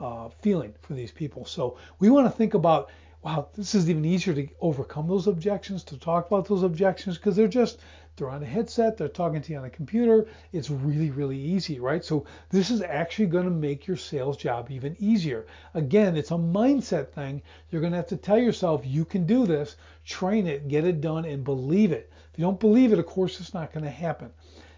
uh, 0.00 0.30
feeling 0.40 0.74
for 0.80 0.94
these 0.94 1.12
people. 1.12 1.44
So 1.44 1.76
we 1.98 2.08
want 2.08 2.26
to 2.26 2.30
think 2.30 2.54
about, 2.54 2.90
wow, 3.22 3.48
this 3.54 3.74
is 3.74 3.90
even 3.90 4.04
easier 4.06 4.34
to 4.34 4.48
overcome 4.60 5.06
those 5.06 5.26
objections, 5.26 5.84
to 5.84 5.98
talk 5.98 6.26
about 6.26 6.48
those 6.48 6.62
objections, 6.62 7.18
because 7.18 7.36
they're 7.36 7.46
just 7.46 7.78
they're 8.18 8.30
on 8.30 8.42
a 8.42 8.46
headset, 8.46 8.96
they're 8.96 9.08
talking 9.08 9.40
to 9.40 9.52
you 9.52 9.58
on 9.58 9.64
a 9.64 9.70
computer. 9.70 10.26
It's 10.52 10.70
really, 10.70 11.10
really 11.10 11.38
easy, 11.38 11.80
right? 11.80 12.04
So 12.04 12.26
this 12.50 12.70
is 12.70 12.82
actually 12.82 13.26
going 13.26 13.44
to 13.44 13.50
make 13.50 13.86
your 13.86 13.96
sales 13.96 14.36
job 14.36 14.70
even 14.70 14.96
easier. 14.98 15.46
Again, 15.74 16.16
it's 16.16 16.30
a 16.30 16.34
mindset 16.34 17.08
thing. 17.10 17.42
You're 17.70 17.80
going 17.80 17.92
to 17.92 17.98
have 17.98 18.08
to 18.08 18.16
tell 18.16 18.38
yourself 18.38 18.82
you 18.84 19.04
can 19.04 19.24
do 19.24 19.46
this, 19.46 19.76
train 20.04 20.46
it, 20.46 20.68
get 20.68 20.84
it 20.84 21.00
done, 21.00 21.24
and 21.24 21.44
believe 21.44 21.92
it. 21.92 22.12
If 22.32 22.38
you 22.38 22.44
don't 22.44 22.60
believe 22.60 22.92
it, 22.92 22.98
of 22.98 23.06
course, 23.06 23.40
it's 23.40 23.54
not 23.54 23.72
going 23.72 23.84
to 23.84 23.90
happen. 23.90 24.30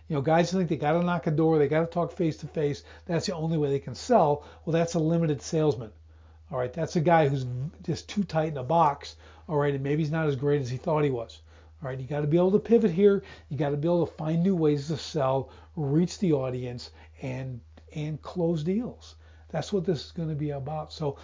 You 0.09 0.17
know, 0.17 0.23
guys 0.23 0.51
think 0.51 0.69
they 0.69 0.77
got 0.77 0.93
to 0.93 1.03
knock 1.03 1.27
a 1.27 1.31
door, 1.31 1.59
they 1.59 1.69
got 1.69 1.81
to 1.81 1.87
talk 1.87 2.13
face 2.13 2.37
to 2.39 2.47
face. 2.49 2.83
That's 3.07 3.27
the 3.27 3.35
only 3.35 3.59
way 3.59 3.71
they 3.71 3.79
can 3.79 3.95
sell. 3.95 4.45
Well, 4.65 4.73
that's 4.73 4.95
a 4.95 4.99
limited 4.99 5.41
salesman. 5.41 5.93
All 6.51 6.59
right, 6.59 6.73
that's 6.73 6.97
a 6.97 7.01
guy 7.01 7.29
who's 7.29 7.47
just 7.85 8.09
too 8.09 8.25
tight 8.25 8.49
in 8.49 8.57
a 8.57 8.65
box. 8.65 9.17
All 9.49 9.57
right, 9.57 9.73
and 9.73 9.85
maybe 9.85 10.03
he's 10.03 10.11
not 10.11 10.27
as 10.27 10.37
great 10.37 10.61
as 10.61 10.69
he 10.69 10.79
thought 10.79 11.05
he 11.05 11.11
was. 11.11 11.41
All 11.83 11.89
right, 11.89 11.99
you 11.99 12.07
got 12.07 12.21
to 12.21 12.27
be 12.27 12.37
able 12.37 12.53
to 12.53 12.59
pivot 12.59 12.91
here. 12.91 13.23
You 13.49 13.57
got 13.57 13.71
to 13.71 13.77
be 13.77 13.89
able 13.89 14.07
to 14.07 14.13
find 14.13 14.43
new 14.43 14.55
ways 14.55 14.89
to 14.89 14.99
sell, 14.99 15.51
reach 15.77 16.19
the 16.19 16.33
audience, 16.33 16.91
and 17.23 17.61
and 17.95 18.21
close 18.21 18.63
deals. 18.63 19.17
That's 19.49 19.73
what 19.73 19.85
this 19.85 20.05
is 20.05 20.13
going 20.13 20.29
to 20.29 20.35
be 20.35 20.51
about. 20.51 20.93
So 20.93 21.17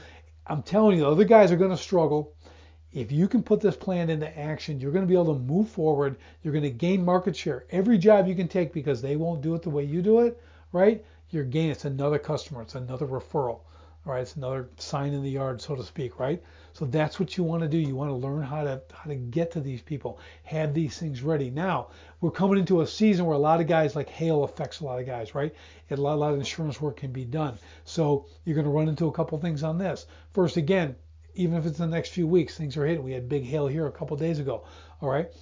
I'm 0.47 0.63
telling 0.63 0.97
you, 0.97 1.05
the 1.05 1.11
other 1.11 1.25
guys 1.25 1.53
are 1.53 1.57
going 1.57 1.71
to 1.71 1.77
struggle. 1.77 2.35
If 2.93 3.13
you 3.13 3.29
can 3.29 3.43
put 3.43 3.61
this 3.61 3.77
plan 3.77 4.09
into 4.09 4.39
action, 4.39 4.81
you're 4.81 4.93
going 4.93 5.05
to 5.05 5.09
be 5.09 5.15
able 5.15 5.35
to 5.35 5.41
move 5.41 5.69
forward. 5.69 6.17
You're 6.43 6.55
going 6.55 6.63
to 6.63 6.71
gain 6.71 7.05
market 7.05 7.37
share. 7.37 7.67
Every 7.71 7.99
job 7.99 8.27
you 8.27 8.35
can 8.35 8.49
take 8.49 8.73
because 8.73 9.03
they 9.03 9.17
won't 9.17 9.43
do 9.43 9.55
it 9.55 9.63
the 9.63 9.71
way 9.71 9.85
you 9.85 10.01
do 10.01 10.21
it, 10.21 10.41
right? 10.73 11.05
You're 11.31 11.45
gaining. 11.45 11.73
It's 11.73 11.85
another 11.85 12.19
customer. 12.19 12.63
It's 12.63 12.75
another 12.75 13.07
referral. 13.07 13.61
All 14.07 14.13
right, 14.13 14.23
it's 14.23 14.37
another 14.37 14.69
sign 14.79 15.15
in 15.15 15.25
the 15.25 15.31
yard, 15.31 15.61
so 15.61 15.75
to 15.75 15.83
speak, 15.83 16.21
right? 16.21 16.41
So 16.75 16.85
that's 16.85 17.19
what 17.19 17.37
you 17.37 17.43
want 17.43 17.63
to 17.63 17.69
do. 17.69 17.77
You 17.77 17.97
want 17.97 18.11
to 18.11 18.15
learn 18.15 18.45
how 18.45 18.63
to 18.63 18.81
how 18.95 19.11
to 19.11 19.17
get 19.17 19.51
to 19.53 19.61
these 19.61 19.83
people, 19.83 20.21
have 20.45 20.75
these 20.75 20.97
things 20.97 21.23
ready. 21.23 21.51
Now 21.51 21.89
we're 22.21 22.31
coming 22.31 22.59
into 22.59 22.83
a 22.83 22.87
season 22.87 23.27
where 23.27 23.35
a 23.35 23.39
lot 23.39 23.61
of 23.61 23.67
guys 23.67 23.97
like 23.97 24.09
hail 24.09 24.45
affects 24.45 24.79
a 24.79 24.85
lot 24.85 25.01
of 25.01 25.07
guys, 25.07 25.35
right? 25.35 25.53
a 25.91 25.97
lot, 25.97 26.15
a 26.15 26.21
lot 26.21 26.33
of 26.33 26.39
insurance 26.39 26.81
work 26.81 26.99
can 26.99 27.11
be 27.11 27.25
done. 27.25 27.59
So 27.85 28.27
you're 28.45 28.55
going 28.55 28.67
to 28.67 28.71
run 28.71 28.89
into 28.89 29.09
a 29.09 29.13
couple 29.13 29.39
things 29.39 29.65
on 29.65 29.77
this. 29.77 30.07
First, 30.35 30.57
again, 30.57 30.95
even 31.35 31.57
if 31.57 31.67
it's 31.67 31.79
the 31.79 31.87
next 31.89 32.11
few 32.11 32.29
weeks, 32.29 32.57
things 32.57 32.77
are 32.77 32.87
hitting. 32.87 33.03
We 33.03 33.13
had 33.13 33.29
big 33.29 33.45
hail 33.45 33.67
here 33.67 33.89
a 33.89 33.93
couple 33.93 34.17
days 34.17 34.39
ago. 34.39 34.67
All 35.01 35.11
right. 35.11 35.33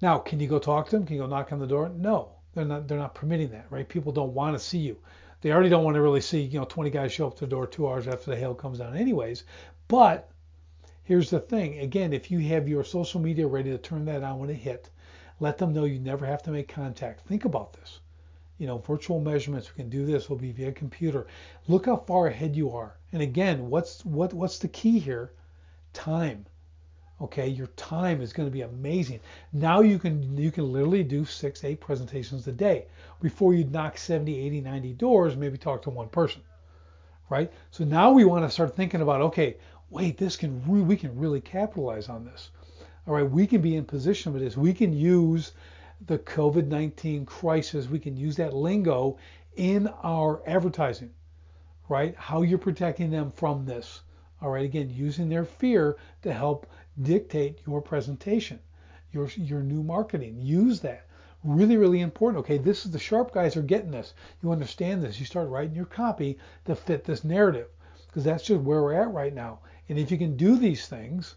Now, 0.00 0.18
can 0.18 0.40
you 0.40 0.48
go 0.48 0.58
talk 0.58 0.86
to 0.86 0.96
them? 0.96 1.04
Can 1.04 1.16
you 1.16 1.22
go 1.22 1.28
knock 1.28 1.52
on 1.52 1.58
the 1.58 1.66
door? 1.66 1.90
No, 1.90 2.30
they're 2.54 2.64
not. 2.64 2.88
They're 2.88 2.96
not 2.96 3.14
permitting 3.14 3.50
that, 3.50 3.66
right? 3.68 3.86
People 3.86 4.12
don't 4.12 4.32
want 4.32 4.56
to 4.56 4.64
see 4.64 4.78
you 4.78 4.96
they 5.40 5.52
already 5.52 5.68
don't 5.68 5.84
want 5.84 5.94
to 5.94 6.02
really 6.02 6.20
see, 6.20 6.40
you 6.40 6.58
know, 6.58 6.64
20 6.64 6.90
guys 6.90 7.12
show 7.12 7.26
up 7.28 7.34
to 7.36 7.40
the 7.40 7.50
door 7.50 7.66
two 7.66 7.88
hours 7.88 8.08
after 8.08 8.30
the 8.30 8.36
hail 8.36 8.54
comes 8.54 8.78
down, 8.78 8.96
anyways. 8.96 9.44
But 9.86 10.30
here's 11.04 11.30
the 11.30 11.40
thing 11.40 11.78
again, 11.78 12.12
if 12.12 12.30
you 12.30 12.40
have 12.40 12.68
your 12.68 12.84
social 12.84 13.20
media 13.20 13.46
ready 13.46 13.70
to 13.70 13.78
turn 13.78 14.04
that 14.06 14.22
on 14.22 14.38
when 14.38 14.50
it 14.50 14.54
hit, 14.54 14.90
let 15.40 15.58
them 15.58 15.72
know 15.72 15.84
you 15.84 16.00
never 16.00 16.26
have 16.26 16.42
to 16.42 16.50
make 16.50 16.68
contact. 16.68 17.20
Think 17.20 17.44
about 17.44 17.72
this. 17.72 18.00
You 18.58 18.66
know, 18.66 18.78
virtual 18.78 19.20
measurements, 19.20 19.70
we 19.70 19.76
can 19.76 19.88
do 19.88 20.04
this, 20.04 20.28
will 20.28 20.36
be 20.36 20.50
via 20.50 20.72
computer. 20.72 21.28
Look 21.68 21.86
how 21.86 21.96
far 21.96 22.26
ahead 22.26 22.56
you 22.56 22.72
are. 22.72 22.96
And 23.12 23.22
again, 23.22 23.70
what's 23.70 24.04
what 24.04 24.34
what's 24.34 24.58
the 24.58 24.68
key 24.68 24.98
here? 24.98 25.32
Time. 25.92 26.46
Okay, 27.20 27.48
your 27.48 27.66
time 27.68 28.20
is 28.20 28.32
going 28.32 28.46
to 28.46 28.52
be 28.52 28.60
amazing. 28.60 29.18
Now 29.52 29.80
you 29.80 29.98
can 29.98 30.36
you 30.38 30.52
can 30.52 30.72
literally 30.72 31.02
do 31.02 31.24
six, 31.24 31.64
eight 31.64 31.80
presentations 31.80 32.46
a 32.46 32.52
day. 32.52 32.86
Before 33.20 33.52
you'd 33.54 33.72
knock 33.72 33.98
70, 33.98 34.38
80, 34.38 34.60
90 34.60 34.92
doors, 34.92 35.36
maybe 35.36 35.58
talk 35.58 35.82
to 35.82 35.90
one 35.90 36.08
person. 36.08 36.42
Right? 37.28 37.52
So 37.72 37.84
now 37.84 38.12
we 38.12 38.24
want 38.24 38.44
to 38.44 38.50
start 38.50 38.76
thinking 38.76 39.00
about, 39.00 39.20
okay, 39.20 39.56
wait, 39.90 40.16
this 40.16 40.36
can 40.36 40.62
re- 40.70 40.80
we 40.80 40.96
can 40.96 41.18
really 41.18 41.40
capitalize 41.40 42.08
on 42.08 42.24
this. 42.24 42.50
All 43.06 43.14
right, 43.14 43.28
we 43.28 43.48
can 43.48 43.60
be 43.60 43.74
in 43.74 43.84
position 43.84 44.32
with 44.32 44.42
this. 44.42 44.56
We 44.56 44.72
can 44.72 44.92
use 44.92 45.52
the 46.06 46.18
COVID-19 46.18 47.26
crisis. 47.26 47.88
We 47.88 47.98
can 47.98 48.16
use 48.16 48.36
that 48.36 48.54
lingo 48.54 49.18
in 49.56 49.88
our 50.04 50.40
advertising. 50.46 51.10
Right? 51.88 52.14
How 52.16 52.42
you're 52.42 52.58
protecting 52.58 53.10
them 53.10 53.32
from 53.32 53.64
this. 53.64 54.02
All 54.40 54.50
right, 54.50 54.64
again, 54.64 54.88
using 54.88 55.28
their 55.28 55.44
fear 55.44 55.96
to 56.22 56.32
help 56.32 56.68
dictate 57.02 57.60
your 57.66 57.80
presentation, 57.80 58.58
your 59.12 59.28
your 59.36 59.62
new 59.62 59.82
marketing. 59.82 60.40
Use 60.40 60.80
that. 60.80 61.06
Really, 61.44 61.76
really 61.76 62.00
important. 62.00 62.40
Okay, 62.40 62.58
this 62.58 62.84
is 62.84 62.90
the 62.90 62.98
sharp 62.98 63.32
guys 63.32 63.56
are 63.56 63.62
getting 63.62 63.92
this. 63.92 64.14
You 64.42 64.50
understand 64.50 65.02
this. 65.02 65.20
You 65.20 65.26
start 65.26 65.48
writing 65.48 65.74
your 65.76 65.84
copy 65.84 66.38
to 66.64 66.74
fit 66.74 67.04
this 67.04 67.22
narrative 67.24 67.68
because 68.06 68.24
that's 68.24 68.44
just 68.44 68.62
where 68.62 68.82
we're 68.82 68.94
at 68.94 69.12
right 69.12 69.34
now. 69.34 69.60
And 69.88 69.98
if 69.98 70.10
you 70.10 70.18
can 70.18 70.36
do 70.36 70.56
these 70.56 70.88
things, 70.88 71.36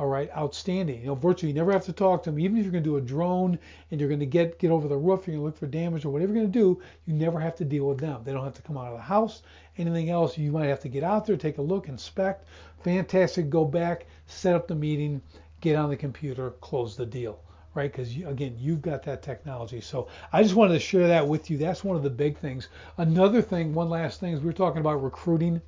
all 0.00 0.06
right, 0.06 0.30
outstanding. 0.34 1.02
You 1.02 1.08
know, 1.08 1.14
virtually 1.14 1.52
you 1.52 1.54
never 1.54 1.72
have 1.72 1.84
to 1.84 1.92
talk 1.92 2.22
to 2.22 2.30
them. 2.30 2.40
Even 2.40 2.56
if 2.56 2.64
you're 2.64 2.72
going 2.72 2.82
to 2.82 2.88
do 2.88 2.96
a 2.96 3.02
drone 3.02 3.58
and 3.90 4.00
you're 4.00 4.08
going 4.08 4.20
to 4.20 4.24
get 4.24 4.58
get 4.58 4.70
over 4.70 4.88
the 4.88 4.96
roof, 4.96 5.26
you're 5.26 5.36
going 5.36 5.40
to 5.40 5.44
look 5.44 5.58
for 5.58 5.66
damage 5.66 6.06
or 6.06 6.10
whatever 6.10 6.32
you're 6.32 6.42
going 6.44 6.52
to 6.52 6.58
do, 6.58 6.80
you 7.04 7.12
never 7.12 7.38
have 7.38 7.54
to 7.56 7.66
deal 7.66 7.86
with 7.86 7.98
them. 7.98 8.22
They 8.24 8.32
don't 8.32 8.44
have 8.44 8.54
to 8.54 8.62
come 8.62 8.78
out 8.78 8.86
of 8.86 8.96
the 8.96 9.02
house. 9.02 9.42
Anything 9.76 10.08
else, 10.08 10.38
you 10.38 10.52
might 10.52 10.68
have 10.68 10.80
to 10.80 10.88
get 10.88 11.04
out 11.04 11.26
there, 11.26 11.36
take 11.36 11.58
a 11.58 11.62
look, 11.62 11.86
inspect. 11.86 12.46
Fantastic. 12.82 13.50
Go 13.50 13.66
back, 13.66 14.06
set 14.26 14.54
up 14.54 14.66
the 14.66 14.74
meeting, 14.74 15.20
get 15.60 15.76
on 15.76 15.90
the 15.90 15.96
computer, 15.98 16.52
close 16.62 16.96
the 16.96 17.04
deal 17.04 17.38
right? 17.74 17.92
Because 17.92 18.16
again, 18.16 18.56
you've 18.58 18.82
got 18.82 19.04
that 19.04 19.22
technology. 19.22 19.80
So 19.80 20.08
I 20.32 20.42
just 20.42 20.56
wanted 20.56 20.74
to 20.74 20.80
share 20.80 21.06
that 21.06 21.28
with 21.28 21.50
you. 21.50 21.56
That's 21.56 21.84
one 21.84 21.96
of 21.96 22.02
the 22.02 22.10
big 22.10 22.36
things. 22.36 22.66
Another 22.96 23.40
thing, 23.40 23.72
one 23.72 23.88
last 23.88 24.18
thing, 24.18 24.32
is 24.32 24.40
we 24.40 24.50
are 24.50 24.54
talking 24.54 24.80
about 24.80 25.02
recruiting 25.02 25.60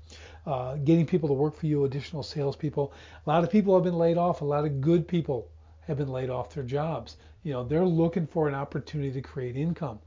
uh, 0.46 0.76
getting 0.76 1.06
people 1.06 1.28
to 1.28 1.34
work 1.34 1.54
for 1.54 1.66
you, 1.66 1.84
additional 1.84 2.22
salespeople. 2.22 2.92
A 3.26 3.30
lot 3.30 3.44
of 3.44 3.50
people 3.50 3.74
have 3.74 3.84
been 3.84 3.98
laid 3.98 4.18
off. 4.18 4.40
A 4.40 4.44
lot 4.44 4.64
of 4.64 4.80
good 4.80 5.06
people 5.06 5.48
have 5.82 5.98
been 5.98 6.08
laid 6.08 6.30
off 6.30 6.54
their 6.54 6.64
jobs. 6.64 7.16
You 7.42 7.52
know, 7.52 7.64
they're 7.64 7.84
looking 7.84 8.26
for 8.26 8.48
an 8.48 8.54
opportunity 8.54 9.12
to 9.12 9.20
create 9.20 9.56
income. 9.56 9.98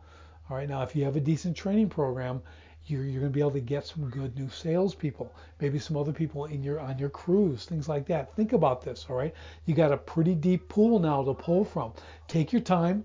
All 0.49 0.57
right, 0.57 0.69
now 0.69 0.83
if 0.83 0.95
you 0.95 1.03
have 1.05 1.15
a 1.15 1.21
decent 1.21 1.57
training 1.57 1.89
program, 1.89 2.41
you're, 2.85 3.03
you're 3.03 3.19
going 3.19 3.31
to 3.31 3.35
be 3.35 3.39
able 3.39 3.51
to 3.51 3.59
get 3.59 3.85
some 3.85 4.09
good 4.09 4.37
new 4.37 4.49
salespeople, 4.49 5.33
maybe 5.59 5.79
some 5.79 5.97
other 5.97 6.13
people 6.13 6.45
in 6.45 6.61
your 6.61 6.79
on 6.79 6.99
your 6.99 7.09
crews, 7.09 7.65
things 7.65 7.89
like 7.89 8.05
that. 8.07 8.35
Think 8.35 8.53
about 8.53 8.81
this. 8.81 9.07
All 9.09 9.15
right, 9.15 9.33
you 9.65 9.73
got 9.73 9.91
a 9.91 9.97
pretty 9.97 10.35
deep 10.35 10.69
pool 10.69 10.99
now 10.99 11.23
to 11.23 11.33
pull 11.33 11.65
from. 11.65 11.93
Take 12.27 12.53
your 12.53 12.61
time, 12.61 13.03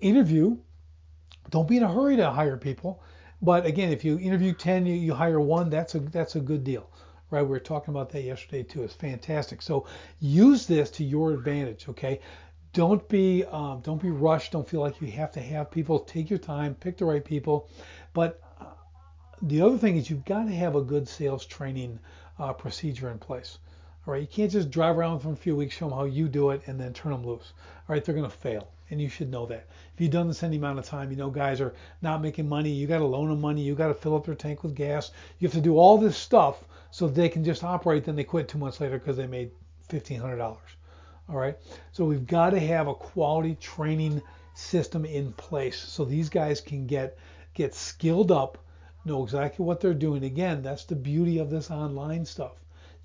interview. 0.00 0.58
Don't 1.48 1.68
be 1.68 1.78
in 1.78 1.82
a 1.82 1.92
hurry 1.92 2.16
to 2.16 2.30
hire 2.30 2.56
people. 2.56 3.02
But 3.42 3.66
again, 3.66 3.92
if 3.92 4.04
you 4.04 4.18
interview 4.18 4.54
10, 4.54 4.86
you, 4.86 4.94
you 4.94 5.14
hire 5.14 5.40
one, 5.40 5.68
that's 5.68 5.94
a 5.94 6.00
that's 6.00 6.36
a 6.36 6.40
good 6.40 6.64
deal, 6.64 6.88
right? 7.30 7.42
We 7.42 7.48
were 7.48 7.60
talking 7.60 7.92
about 7.92 8.08
that 8.10 8.22
yesterday 8.22 8.62
too. 8.62 8.82
It's 8.82 8.94
fantastic. 8.94 9.60
So 9.60 9.86
use 10.20 10.66
this 10.66 10.90
to 10.92 11.04
your 11.04 11.32
advantage, 11.32 11.88
okay? 11.90 12.20
Don't 12.72 13.06
be 13.08 13.44
um, 13.44 13.80
don't 13.82 14.00
be 14.00 14.10
rushed. 14.10 14.52
Don't 14.52 14.66
feel 14.66 14.80
like 14.80 15.00
you 15.02 15.10
have 15.12 15.32
to 15.32 15.40
have 15.40 15.70
people. 15.70 15.98
Take 16.00 16.30
your 16.30 16.38
time, 16.38 16.74
pick 16.74 16.96
the 16.96 17.04
right 17.04 17.24
people. 17.24 17.68
But 18.14 18.40
uh, 18.58 18.64
the 19.42 19.60
other 19.60 19.76
thing 19.76 19.98
is 19.98 20.08
you've 20.08 20.24
got 20.24 20.44
to 20.44 20.52
have 20.52 20.74
a 20.74 20.82
good 20.82 21.06
sales 21.06 21.44
training 21.44 21.98
uh, 22.38 22.54
procedure 22.54 23.10
in 23.10 23.18
place. 23.18 23.58
All 24.06 24.12
right, 24.12 24.22
you 24.22 24.28
can't 24.28 24.50
just 24.50 24.70
drive 24.70 24.96
around 24.96 25.20
for 25.20 25.32
a 25.32 25.36
few 25.36 25.56
weeks, 25.56 25.74
show 25.76 25.88
them 25.88 25.98
how 25.98 26.04
you 26.04 26.28
do 26.28 26.50
it, 26.50 26.62
and 26.66 26.80
then 26.80 26.92
turn 26.94 27.12
them 27.12 27.26
loose. 27.26 27.52
All 27.88 27.94
right, 27.94 28.04
they're 28.04 28.14
going 28.14 28.30
to 28.30 28.36
fail 28.36 28.68
and 28.90 29.00
you 29.00 29.08
should 29.08 29.30
know 29.30 29.46
that. 29.46 29.66
If 29.94 30.00
you've 30.00 30.10
done 30.10 30.28
this 30.28 30.42
any 30.42 30.56
amount 30.56 30.78
of 30.78 30.84
time, 30.84 31.10
you 31.10 31.16
know 31.16 31.30
guys 31.30 31.60
are 31.60 31.74
not 32.02 32.22
making 32.22 32.48
money. 32.48 32.70
You 32.70 32.86
got 32.86 32.98
to 32.98 33.04
loan 33.04 33.28
them 33.28 33.40
money. 33.40 33.62
You 33.62 33.74
got 33.74 33.88
to 33.88 33.94
fill 33.94 34.16
up 34.16 34.26
their 34.26 34.34
tank 34.34 34.62
with 34.62 34.74
gas. 34.74 35.10
You 35.38 35.48
have 35.48 35.54
to 35.54 35.60
do 35.60 35.76
all 35.76 35.98
this 35.98 36.16
stuff 36.16 36.64
so 36.90 37.08
they 37.08 37.28
can 37.28 37.44
just 37.44 37.64
operate. 37.64 38.04
Then 38.04 38.16
they 38.16 38.24
quit 38.24 38.48
two 38.48 38.58
months 38.58 38.80
later 38.80 38.98
because 38.98 39.16
they 39.16 39.26
made 39.26 39.50
fifteen 39.88 40.20
hundred 40.20 40.38
dollars. 40.38 40.70
All 41.28 41.36
right. 41.36 41.56
So 41.92 42.04
we've 42.04 42.26
got 42.26 42.50
to 42.50 42.60
have 42.60 42.86
a 42.88 42.94
quality 42.94 43.56
training 43.56 44.22
system 44.54 45.04
in 45.04 45.32
place 45.32 45.78
so 45.78 46.04
these 46.04 46.28
guys 46.28 46.60
can 46.60 46.86
get 46.86 47.18
get 47.54 47.74
skilled 47.74 48.30
up, 48.30 48.58
know 49.04 49.22
exactly 49.22 49.64
what 49.64 49.80
they're 49.80 49.94
doing. 49.94 50.24
Again, 50.24 50.62
that's 50.62 50.84
the 50.84 50.94
beauty 50.96 51.38
of 51.38 51.50
this 51.50 51.70
online 51.70 52.24
stuff. 52.24 52.52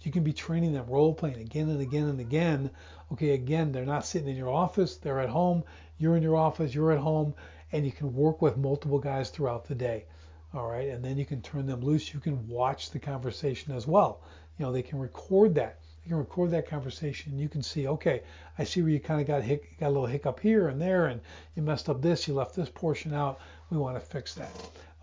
You 0.03 0.11
can 0.11 0.23
be 0.23 0.33
training 0.33 0.73
them 0.73 0.87
role 0.87 1.13
playing 1.13 1.37
again 1.37 1.69
and 1.69 1.81
again 1.81 2.07
and 2.07 2.19
again. 2.19 2.71
Okay, 3.11 3.31
again, 3.31 3.71
they're 3.71 3.85
not 3.85 4.05
sitting 4.05 4.29
in 4.29 4.35
your 4.35 4.49
office, 4.49 4.97
they're 4.97 5.19
at 5.19 5.29
home. 5.29 5.63
You're 5.97 6.17
in 6.17 6.23
your 6.23 6.35
office, 6.35 6.73
you're 6.73 6.91
at 6.91 6.97
home, 6.97 7.35
and 7.71 7.85
you 7.85 7.91
can 7.91 8.15
work 8.15 8.41
with 8.41 8.57
multiple 8.57 8.97
guys 8.97 9.29
throughout 9.29 9.65
the 9.65 9.75
day. 9.75 10.05
All 10.53 10.67
right, 10.67 10.89
and 10.89 11.05
then 11.05 11.17
you 11.17 11.25
can 11.25 11.41
turn 11.41 11.67
them 11.67 11.81
loose. 11.81 12.13
You 12.13 12.19
can 12.19 12.47
watch 12.47 12.89
the 12.89 12.99
conversation 12.99 13.73
as 13.73 13.85
well. 13.85 14.21
You 14.57 14.65
know, 14.65 14.71
they 14.71 14.81
can 14.81 14.99
record 14.99 15.55
that. 15.55 15.79
You 16.03 16.09
can 16.09 16.17
record 16.17 16.51
that 16.51 16.67
conversation. 16.67 17.37
You 17.37 17.47
can 17.47 17.61
see, 17.61 17.87
okay, 17.87 18.23
I 18.57 18.63
see 18.63 18.81
where 18.81 18.91
you 18.91 18.99
kind 18.99 19.21
of 19.21 19.27
got 19.27 19.43
hic- 19.43 19.77
got 19.79 19.89
a 19.89 19.91
little 19.91 20.07
hiccup 20.07 20.39
here 20.39 20.67
and 20.67 20.81
there, 20.81 21.05
and 21.05 21.21
you 21.55 21.61
messed 21.61 21.89
up 21.89 22.01
this. 22.01 22.27
You 22.27 22.33
left 22.33 22.55
this 22.55 22.69
portion 22.69 23.13
out. 23.13 23.39
We 23.69 23.77
want 23.77 23.95
to 23.97 24.05
fix 24.05 24.33
that. 24.35 24.51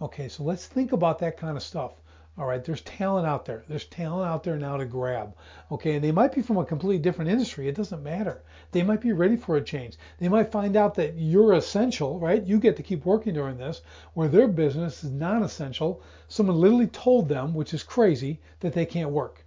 Okay, 0.02 0.28
so 0.28 0.43
let's 0.43 0.67
think 0.67 0.93
about 0.93 1.21
that 1.21 1.37
kind 1.37 1.57
of 1.57 1.62
stuff. 1.62 1.93
All 2.38 2.47
right, 2.47 2.64
there's 2.64 2.83
talent 2.83 3.26
out 3.26 3.47
there. 3.47 3.64
There's 3.66 3.87
talent 3.87 4.30
out 4.30 4.45
there 4.45 4.57
now 4.57 4.76
to 4.76 4.87
grab. 4.87 5.35
Okay, 5.73 5.97
and 5.97 6.04
they 6.04 6.12
might 6.12 6.33
be 6.33 6.40
from 6.40 6.57
a 6.57 6.64
completely 6.64 7.00
different 7.00 7.33
industry. 7.33 7.66
It 7.66 7.75
doesn't 7.75 8.04
matter. 8.04 8.42
They 8.71 8.85
might 8.85 9.00
be 9.00 9.11
ready 9.11 9.37
for 9.37 9.57
a 9.57 9.61
change. 9.61 9.97
They 10.18 10.28
might 10.28 10.52
find 10.52 10.76
out 10.76 10.95
that 10.95 11.16
you're 11.16 11.54
essential, 11.54 12.21
right? 12.21 12.45
You 12.45 12.61
get 12.61 12.76
to 12.76 12.85
keep 12.85 13.04
working 13.04 13.35
during 13.35 13.59
this, 13.59 13.83
where 14.14 14.28
their 14.28 14.47
business 14.47 15.02
is 15.02 15.11
non 15.11 15.42
essential. 15.42 16.00
Someone 16.28 16.61
literally 16.61 16.87
told 16.87 17.28
them, 17.28 17.54
which 17.54 17.75
is 17.75 17.83
crazy, 17.83 18.40
that 18.61 18.73
they 18.73 18.87
can't 18.87 19.11
work. 19.11 19.45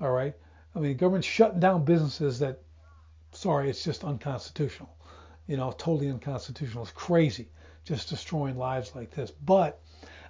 All 0.00 0.12
right, 0.12 0.34
I 0.74 0.78
mean, 0.78 0.96
government's 0.96 1.28
shutting 1.28 1.60
down 1.60 1.84
businesses 1.84 2.38
that, 2.38 2.62
sorry, 3.32 3.68
it's 3.68 3.84
just 3.84 4.04
unconstitutional. 4.04 4.96
You 5.46 5.58
know, 5.58 5.70
totally 5.72 6.08
unconstitutional. 6.08 6.84
It's 6.84 6.92
crazy, 6.92 7.50
just 7.84 8.08
destroying 8.08 8.56
lives 8.56 8.96
like 8.96 9.10
this. 9.10 9.30
But 9.30 9.82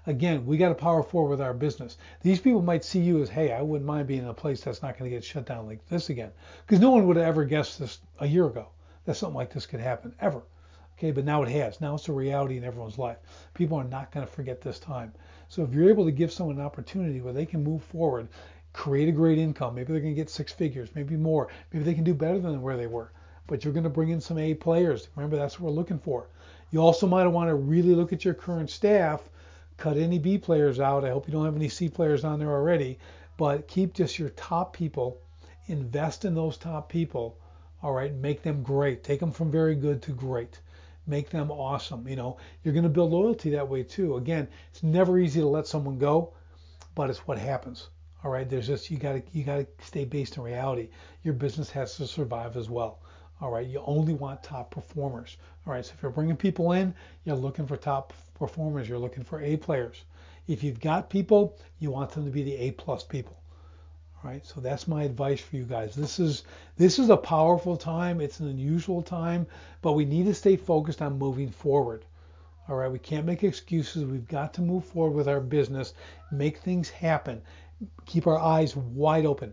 again, 0.06 0.46
we 0.46 0.56
got 0.56 0.68
to 0.68 0.74
power 0.74 1.02
forward 1.02 1.30
with 1.30 1.40
our 1.40 1.54
business. 1.54 1.96
These 2.22 2.40
people 2.40 2.62
might 2.62 2.84
see 2.84 3.00
you 3.00 3.22
as, 3.22 3.28
hey, 3.28 3.52
I 3.52 3.62
wouldn't 3.62 3.86
mind 3.86 4.08
being 4.08 4.22
in 4.22 4.28
a 4.28 4.34
place 4.34 4.62
that's 4.62 4.82
not 4.82 4.98
going 4.98 5.10
to 5.10 5.16
get 5.16 5.24
shut 5.24 5.46
down 5.46 5.66
like 5.66 5.86
this 5.88 6.10
again. 6.10 6.32
Because 6.66 6.80
no 6.80 6.90
one 6.90 7.06
would 7.06 7.16
have 7.16 7.26
ever 7.26 7.44
guessed 7.44 7.78
this 7.78 8.00
a 8.20 8.26
year 8.26 8.46
ago 8.46 8.68
that 9.04 9.16
something 9.16 9.36
like 9.36 9.52
this 9.52 9.66
could 9.66 9.80
happen, 9.80 10.14
ever. 10.20 10.42
Okay, 10.98 11.10
but 11.10 11.24
now 11.24 11.42
it 11.42 11.48
has. 11.48 11.80
Now 11.80 11.94
it's 11.94 12.08
a 12.08 12.12
reality 12.12 12.56
in 12.56 12.64
everyone's 12.64 12.98
life. 12.98 13.18
People 13.54 13.76
are 13.78 13.84
not 13.84 14.12
going 14.12 14.24
to 14.24 14.32
forget 14.32 14.60
this 14.60 14.78
time. 14.78 15.12
So 15.48 15.62
if 15.62 15.72
you're 15.72 15.88
able 15.88 16.04
to 16.04 16.12
give 16.12 16.32
someone 16.32 16.56
an 16.56 16.64
opportunity 16.64 17.20
where 17.20 17.32
they 17.32 17.46
can 17.46 17.64
move 17.64 17.82
forward, 17.82 18.28
create 18.72 19.08
a 19.08 19.12
great 19.12 19.38
income, 19.38 19.74
maybe 19.74 19.92
they're 19.92 20.00
going 20.00 20.14
to 20.14 20.20
get 20.20 20.30
six 20.30 20.52
figures, 20.52 20.90
maybe 20.94 21.16
more, 21.16 21.48
maybe 21.72 21.84
they 21.84 21.94
can 21.94 22.04
do 22.04 22.14
better 22.14 22.38
than 22.38 22.62
where 22.62 22.76
they 22.76 22.86
were. 22.86 23.12
But 23.46 23.64
you're 23.64 23.72
going 23.72 23.84
to 23.84 23.90
bring 23.90 24.10
in 24.10 24.20
some 24.20 24.38
A 24.38 24.54
players. 24.54 25.08
Remember, 25.16 25.36
that's 25.36 25.58
what 25.58 25.70
we're 25.70 25.76
looking 25.78 25.98
for. 25.98 26.28
You 26.70 26.80
also 26.80 27.06
might 27.06 27.26
want 27.26 27.48
to 27.50 27.54
really 27.54 27.94
look 27.94 28.12
at 28.12 28.24
your 28.24 28.34
current 28.34 28.70
staff, 28.70 29.28
cut 29.76 29.96
any 29.96 30.18
B 30.18 30.38
players 30.38 30.80
out. 30.80 31.04
I 31.04 31.10
hope 31.10 31.26
you 31.26 31.32
don't 31.32 31.44
have 31.44 31.56
any 31.56 31.68
C 31.68 31.88
players 31.88 32.24
on 32.24 32.38
there 32.38 32.50
already, 32.50 32.98
but 33.36 33.68
keep 33.68 33.94
just 33.94 34.18
your 34.18 34.30
top 34.30 34.72
people, 34.72 35.20
invest 35.66 36.24
in 36.24 36.34
those 36.34 36.56
top 36.56 36.88
people. 36.88 37.38
All 37.82 37.92
right, 37.92 38.14
make 38.14 38.42
them 38.42 38.62
great. 38.62 39.02
Take 39.02 39.20
them 39.20 39.32
from 39.32 39.50
very 39.50 39.74
good 39.74 40.02
to 40.02 40.12
great 40.12 40.60
make 41.06 41.30
them 41.30 41.50
awesome. 41.50 42.06
You 42.06 42.16
know, 42.16 42.36
you're 42.62 42.74
going 42.74 42.84
to 42.84 42.90
build 42.90 43.10
loyalty 43.10 43.50
that 43.50 43.68
way 43.68 43.82
too. 43.82 44.16
Again, 44.16 44.48
it's 44.70 44.82
never 44.82 45.18
easy 45.18 45.40
to 45.40 45.46
let 45.46 45.66
someone 45.66 45.98
go, 45.98 46.32
but 46.94 47.10
it's 47.10 47.26
what 47.26 47.38
happens. 47.38 47.88
All 48.24 48.30
right, 48.30 48.48
there's 48.48 48.68
just 48.68 48.90
you 48.90 48.98
got 48.98 49.14
to 49.14 49.22
you 49.32 49.42
got 49.42 49.56
to 49.56 49.66
stay 49.84 50.04
based 50.04 50.36
in 50.36 50.44
reality. 50.44 50.90
Your 51.24 51.34
business 51.34 51.70
has 51.70 51.96
to 51.96 52.06
survive 52.06 52.56
as 52.56 52.70
well. 52.70 53.00
All 53.42 53.50
right, 53.50 53.66
you 53.66 53.82
only 53.84 54.14
want 54.14 54.44
top 54.44 54.70
performers. 54.70 55.36
All 55.66 55.72
right, 55.72 55.84
so 55.84 55.94
if 55.96 56.00
you're 56.00 56.12
bringing 56.12 56.36
people 56.36 56.70
in, 56.72 56.94
you're 57.24 57.34
looking 57.34 57.66
for 57.66 57.76
top 57.76 58.12
performers. 58.34 58.88
You're 58.88 59.00
looking 59.00 59.24
for 59.24 59.40
A 59.40 59.56
players. 59.56 60.04
If 60.46 60.62
you've 60.62 60.78
got 60.78 61.10
people, 61.10 61.58
you 61.80 61.90
want 61.90 62.12
them 62.12 62.24
to 62.24 62.30
be 62.30 62.44
the 62.44 62.56
A 62.56 62.70
plus 62.70 63.02
people. 63.02 63.36
All 64.22 64.30
right, 64.30 64.46
so 64.46 64.60
that's 64.60 64.86
my 64.86 65.02
advice 65.02 65.40
for 65.40 65.56
you 65.56 65.64
guys. 65.64 65.96
This 65.96 66.20
is 66.20 66.44
this 66.76 67.00
is 67.00 67.10
a 67.10 67.16
powerful 67.16 67.76
time. 67.76 68.20
It's 68.20 68.38
an 68.38 68.46
unusual 68.46 69.02
time, 69.02 69.48
but 69.80 69.94
we 69.94 70.04
need 70.04 70.26
to 70.26 70.34
stay 70.34 70.54
focused 70.54 71.02
on 71.02 71.18
moving 71.18 71.50
forward. 71.50 72.04
All 72.68 72.76
right, 72.76 72.92
we 72.92 73.00
can't 73.00 73.26
make 73.26 73.42
excuses. 73.42 74.04
We've 74.04 74.28
got 74.28 74.54
to 74.54 74.62
move 74.62 74.84
forward 74.84 75.16
with 75.16 75.26
our 75.26 75.40
business, 75.40 75.94
make 76.30 76.58
things 76.58 76.90
happen, 76.90 77.42
keep 78.06 78.28
our 78.28 78.38
eyes 78.38 78.76
wide 78.76 79.26
open. 79.26 79.52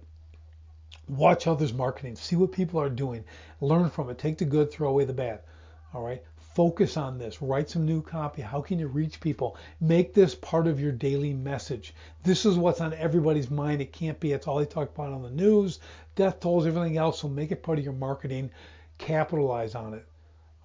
Watch 1.09 1.47
others 1.47 1.73
marketing, 1.73 2.15
see 2.15 2.35
what 2.35 2.51
people 2.51 2.79
are 2.79 2.89
doing, 2.89 3.23
learn 3.61 3.89
from 3.89 4.09
it, 4.11 4.19
take 4.19 4.37
the 4.37 4.45
good, 4.45 4.71
throw 4.71 4.89
away 4.89 5.05
the 5.05 5.13
bad. 5.13 5.41
All 5.91 6.03
right, 6.03 6.23
focus 6.37 6.97
on 6.97 7.17
this. 7.17 7.41
Write 7.41 7.67
some 7.67 7.83
new 7.83 8.03
copy. 8.03 8.43
How 8.43 8.61
can 8.61 8.77
you 8.77 8.87
reach 8.87 9.19
people? 9.19 9.57
Make 9.81 10.13
this 10.13 10.35
part 10.35 10.67
of 10.67 10.79
your 10.79 10.91
daily 10.91 11.33
message. 11.33 11.95
This 12.21 12.45
is 12.45 12.57
what's 12.57 12.79
on 12.79 12.93
everybody's 12.93 13.49
mind. 13.49 13.81
It 13.81 13.91
can't 13.91 14.19
be. 14.19 14.33
It's 14.33 14.45
all 14.45 14.59
they 14.59 14.65
talk 14.65 14.93
about 14.93 15.11
on 15.11 15.23
the 15.23 15.31
news, 15.31 15.79
death 16.15 16.39
tolls, 16.39 16.67
everything 16.67 16.97
else. 16.97 17.19
So 17.21 17.27
make 17.27 17.51
it 17.51 17.63
part 17.63 17.79
of 17.79 17.83
your 17.83 17.93
marketing. 17.93 18.51
Capitalize 18.99 19.73
on 19.73 19.95
it. 19.95 20.05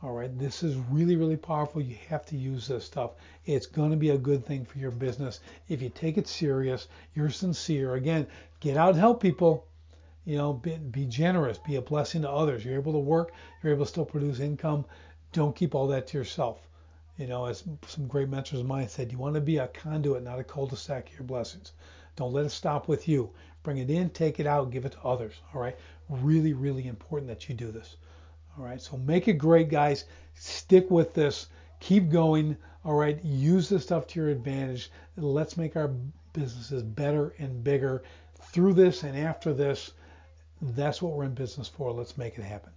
All 0.02 0.12
right, 0.12 0.38
this 0.38 0.62
is 0.62 0.76
really, 0.90 1.16
really 1.16 1.38
powerful. 1.38 1.80
You 1.80 1.96
have 2.10 2.26
to 2.26 2.36
use 2.36 2.68
this 2.68 2.84
stuff. 2.84 3.12
It's 3.46 3.64
going 3.64 3.92
to 3.92 3.96
be 3.96 4.10
a 4.10 4.18
good 4.18 4.44
thing 4.44 4.66
for 4.66 4.76
your 4.76 4.90
business 4.90 5.40
if 5.70 5.80
you 5.80 5.88
take 5.88 6.18
it 6.18 6.28
serious. 6.28 6.88
You're 7.14 7.30
sincere. 7.30 7.94
Again, 7.94 8.26
get 8.60 8.76
out 8.76 8.90
and 8.90 8.98
help 8.98 9.22
people. 9.22 9.66
You 10.24 10.36
know, 10.36 10.52
be, 10.54 10.76
be 10.76 11.04
generous. 11.06 11.58
Be 11.58 11.76
a 11.76 11.82
blessing 11.82 12.22
to 12.22 12.30
others. 12.30 12.64
You're 12.64 12.74
able 12.78 12.92
to 12.92 12.98
work. 12.98 13.32
You're 13.62 13.72
able 13.72 13.84
to 13.84 13.90
still 13.90 14.04
produce 14.04 14.40
income 14.40 14.86
don't 15.34 15.56
keep 15.56 15.74
all 15.74 15.88
that 15.88 16.06
to 16.06 16.16
yourself. 16.16 16.68
You 17.18 17.26
know, 17.26 17.46
as 17.46 17.64
some 17.86 18.06
great 18.06 18.28
mentors 18.28 18.60
of 18.60 18.66
mine 18.66 18.88
said, 18.88 19.12
you 19.12 19.18
want 19.18 19.34
to 19.34 19.40
be 19.40 19.58
a 19.58 19.68
conduit, 19.68 20.22
not 20.22 20.38
a 20.38 20.44
cul-de-sac 20.44 21.08
of 21.08 21.14
your 21.18 21.26
blessings. 21.26 21.72
Don't 22.16 22.32
let 22.32 22.46
it 22.46 22.50
stop 22.50 22.88
with 22.88 23.08
you. 23.08 23.30
Bring 23.64 23.78
it 23.78 23.90
in, 23.90 24.10
take 24.10 24.38
it 24.38 24.46
out, 24.46 24.70
give 24.70 24.84
it 24.84 24.92
to 24.92 25.02
others. 25.02 25.34
All 25.52 25.60
right. 25.60 25.76
Really, 26.08 26.52
really 26.52 26.86
important 26.86 27.28
that 27.28 27.48
you 27.48 27.54
do 27.54 27.72
this. 27.72 27.96
All 28.56 28.64
right. 28.64 28.80
So 28.80 28.96
make 28.96 29.26
it 29.26 29.34
great, 29.34 29.68
guys. 29.68 30.04
Stick 30.34 30.88
with 30.90 31.14
this. 31.14 31.48
Keep 31.80 32.10
going. 32.10 32.56
All 32.84 32.94
right. 32.94 33.22
Use 33.24 33.68
this 33.68 33.82
stuff 33.82 34.06
to 34.08 34.20
your 34.20 34.28
advantage. 34.28 34.90
Let's 35.16 35.56
make 35.56 35.76
our 35.76 35.90
businesses 36.32 36.82
better 36.84 37.34
and 37.38 37.64
bigger 37.64 38.04
through 38.40 38.74
this 38.74 39.02
and 39.02 39.18
after 39.18 39.52
this. 39.52 39.92
That's 40.62 41.02
what 41.02 41.12
we're 41.12 41.24
in 41.24 41.34
business 41.34 41.68
for. 41.68 41.92
Let's 41.92 42.16
make 42.16 42.38
it 42.38 42.42
happen. 42.42 42.72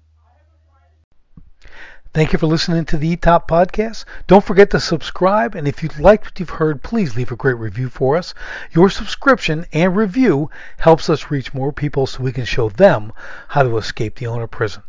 Thank 2.14 2.34
you 2.34 2.40
for 2.40 2.48
listening 2.48 2.86
to 2.86 2.98
the 2.98 3.16
eTop 3.16 3.48
podcast. 3.48 4.06
Don't 4.26 4.44
forget 4.44 4.72
to 4.72 4.80
subscribe, 4.80 5.54
and 5.56 5.68
if 5.68 5.84
you 5.84 5.90
liked 6.00 6.26
what 6.26 6.40
you've 6.40 6.50
heard, 6.50 6.82
please 6.82 7.16
leave 7.16 7.32
a 7.32 7.36
great 7.36 7.58
review 7.58 7.90
for 7.90 8.18
us. 8.18 8.34
Your 8.72 8.90
subscription 8.90 9.66
and 9.72 9.96
review 9.96 10.50
helps 10.78 11.10
us 11.10 11.30
reach 11.30 11.54
more 11.54 11.72
people 11.72 12.08
so 12.08 12.24
we 12.24 12.32
can 12.32 12.46
show 12.46 12.70
them 12.70 13.14
how 13.50 13.64
to 13.64 13.78
escape 13.78 14.16
the 14.16 14.28
owner 14.28 14.48
prison. 14.48 14.84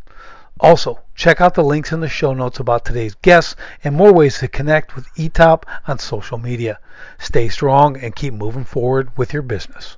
Also, 0.59 0.99
check 1.13 1.39
out 1.39 1.53
the 1.53 1.63
links 1.63 1.91
in 1.91 1.99
the 1.99 2.09
show 2.09 2.33
notes 2.33 2.59
about 2.59 2.83
today's 2.83 3.15
guests 3.21 3.55
and 3.83 3.95
more 3.95 4.11
ways 4.11 4.39
to 4.39 4.47
connect 4.47 4.95
with 4.95 5.13
eTop 5.15 5.63
on 5.87 5.99
social 5.99 6.37
media. 6.37 6.79
Stay 7.17 7.47
strong 7.47 7.95
and 7.97 8.15
keep 8.15 8.33
moving 8.33 8.65
forward 8.65 9.15
with 9.17 9.33
your 9.33 9.43
business. 9.43 9.97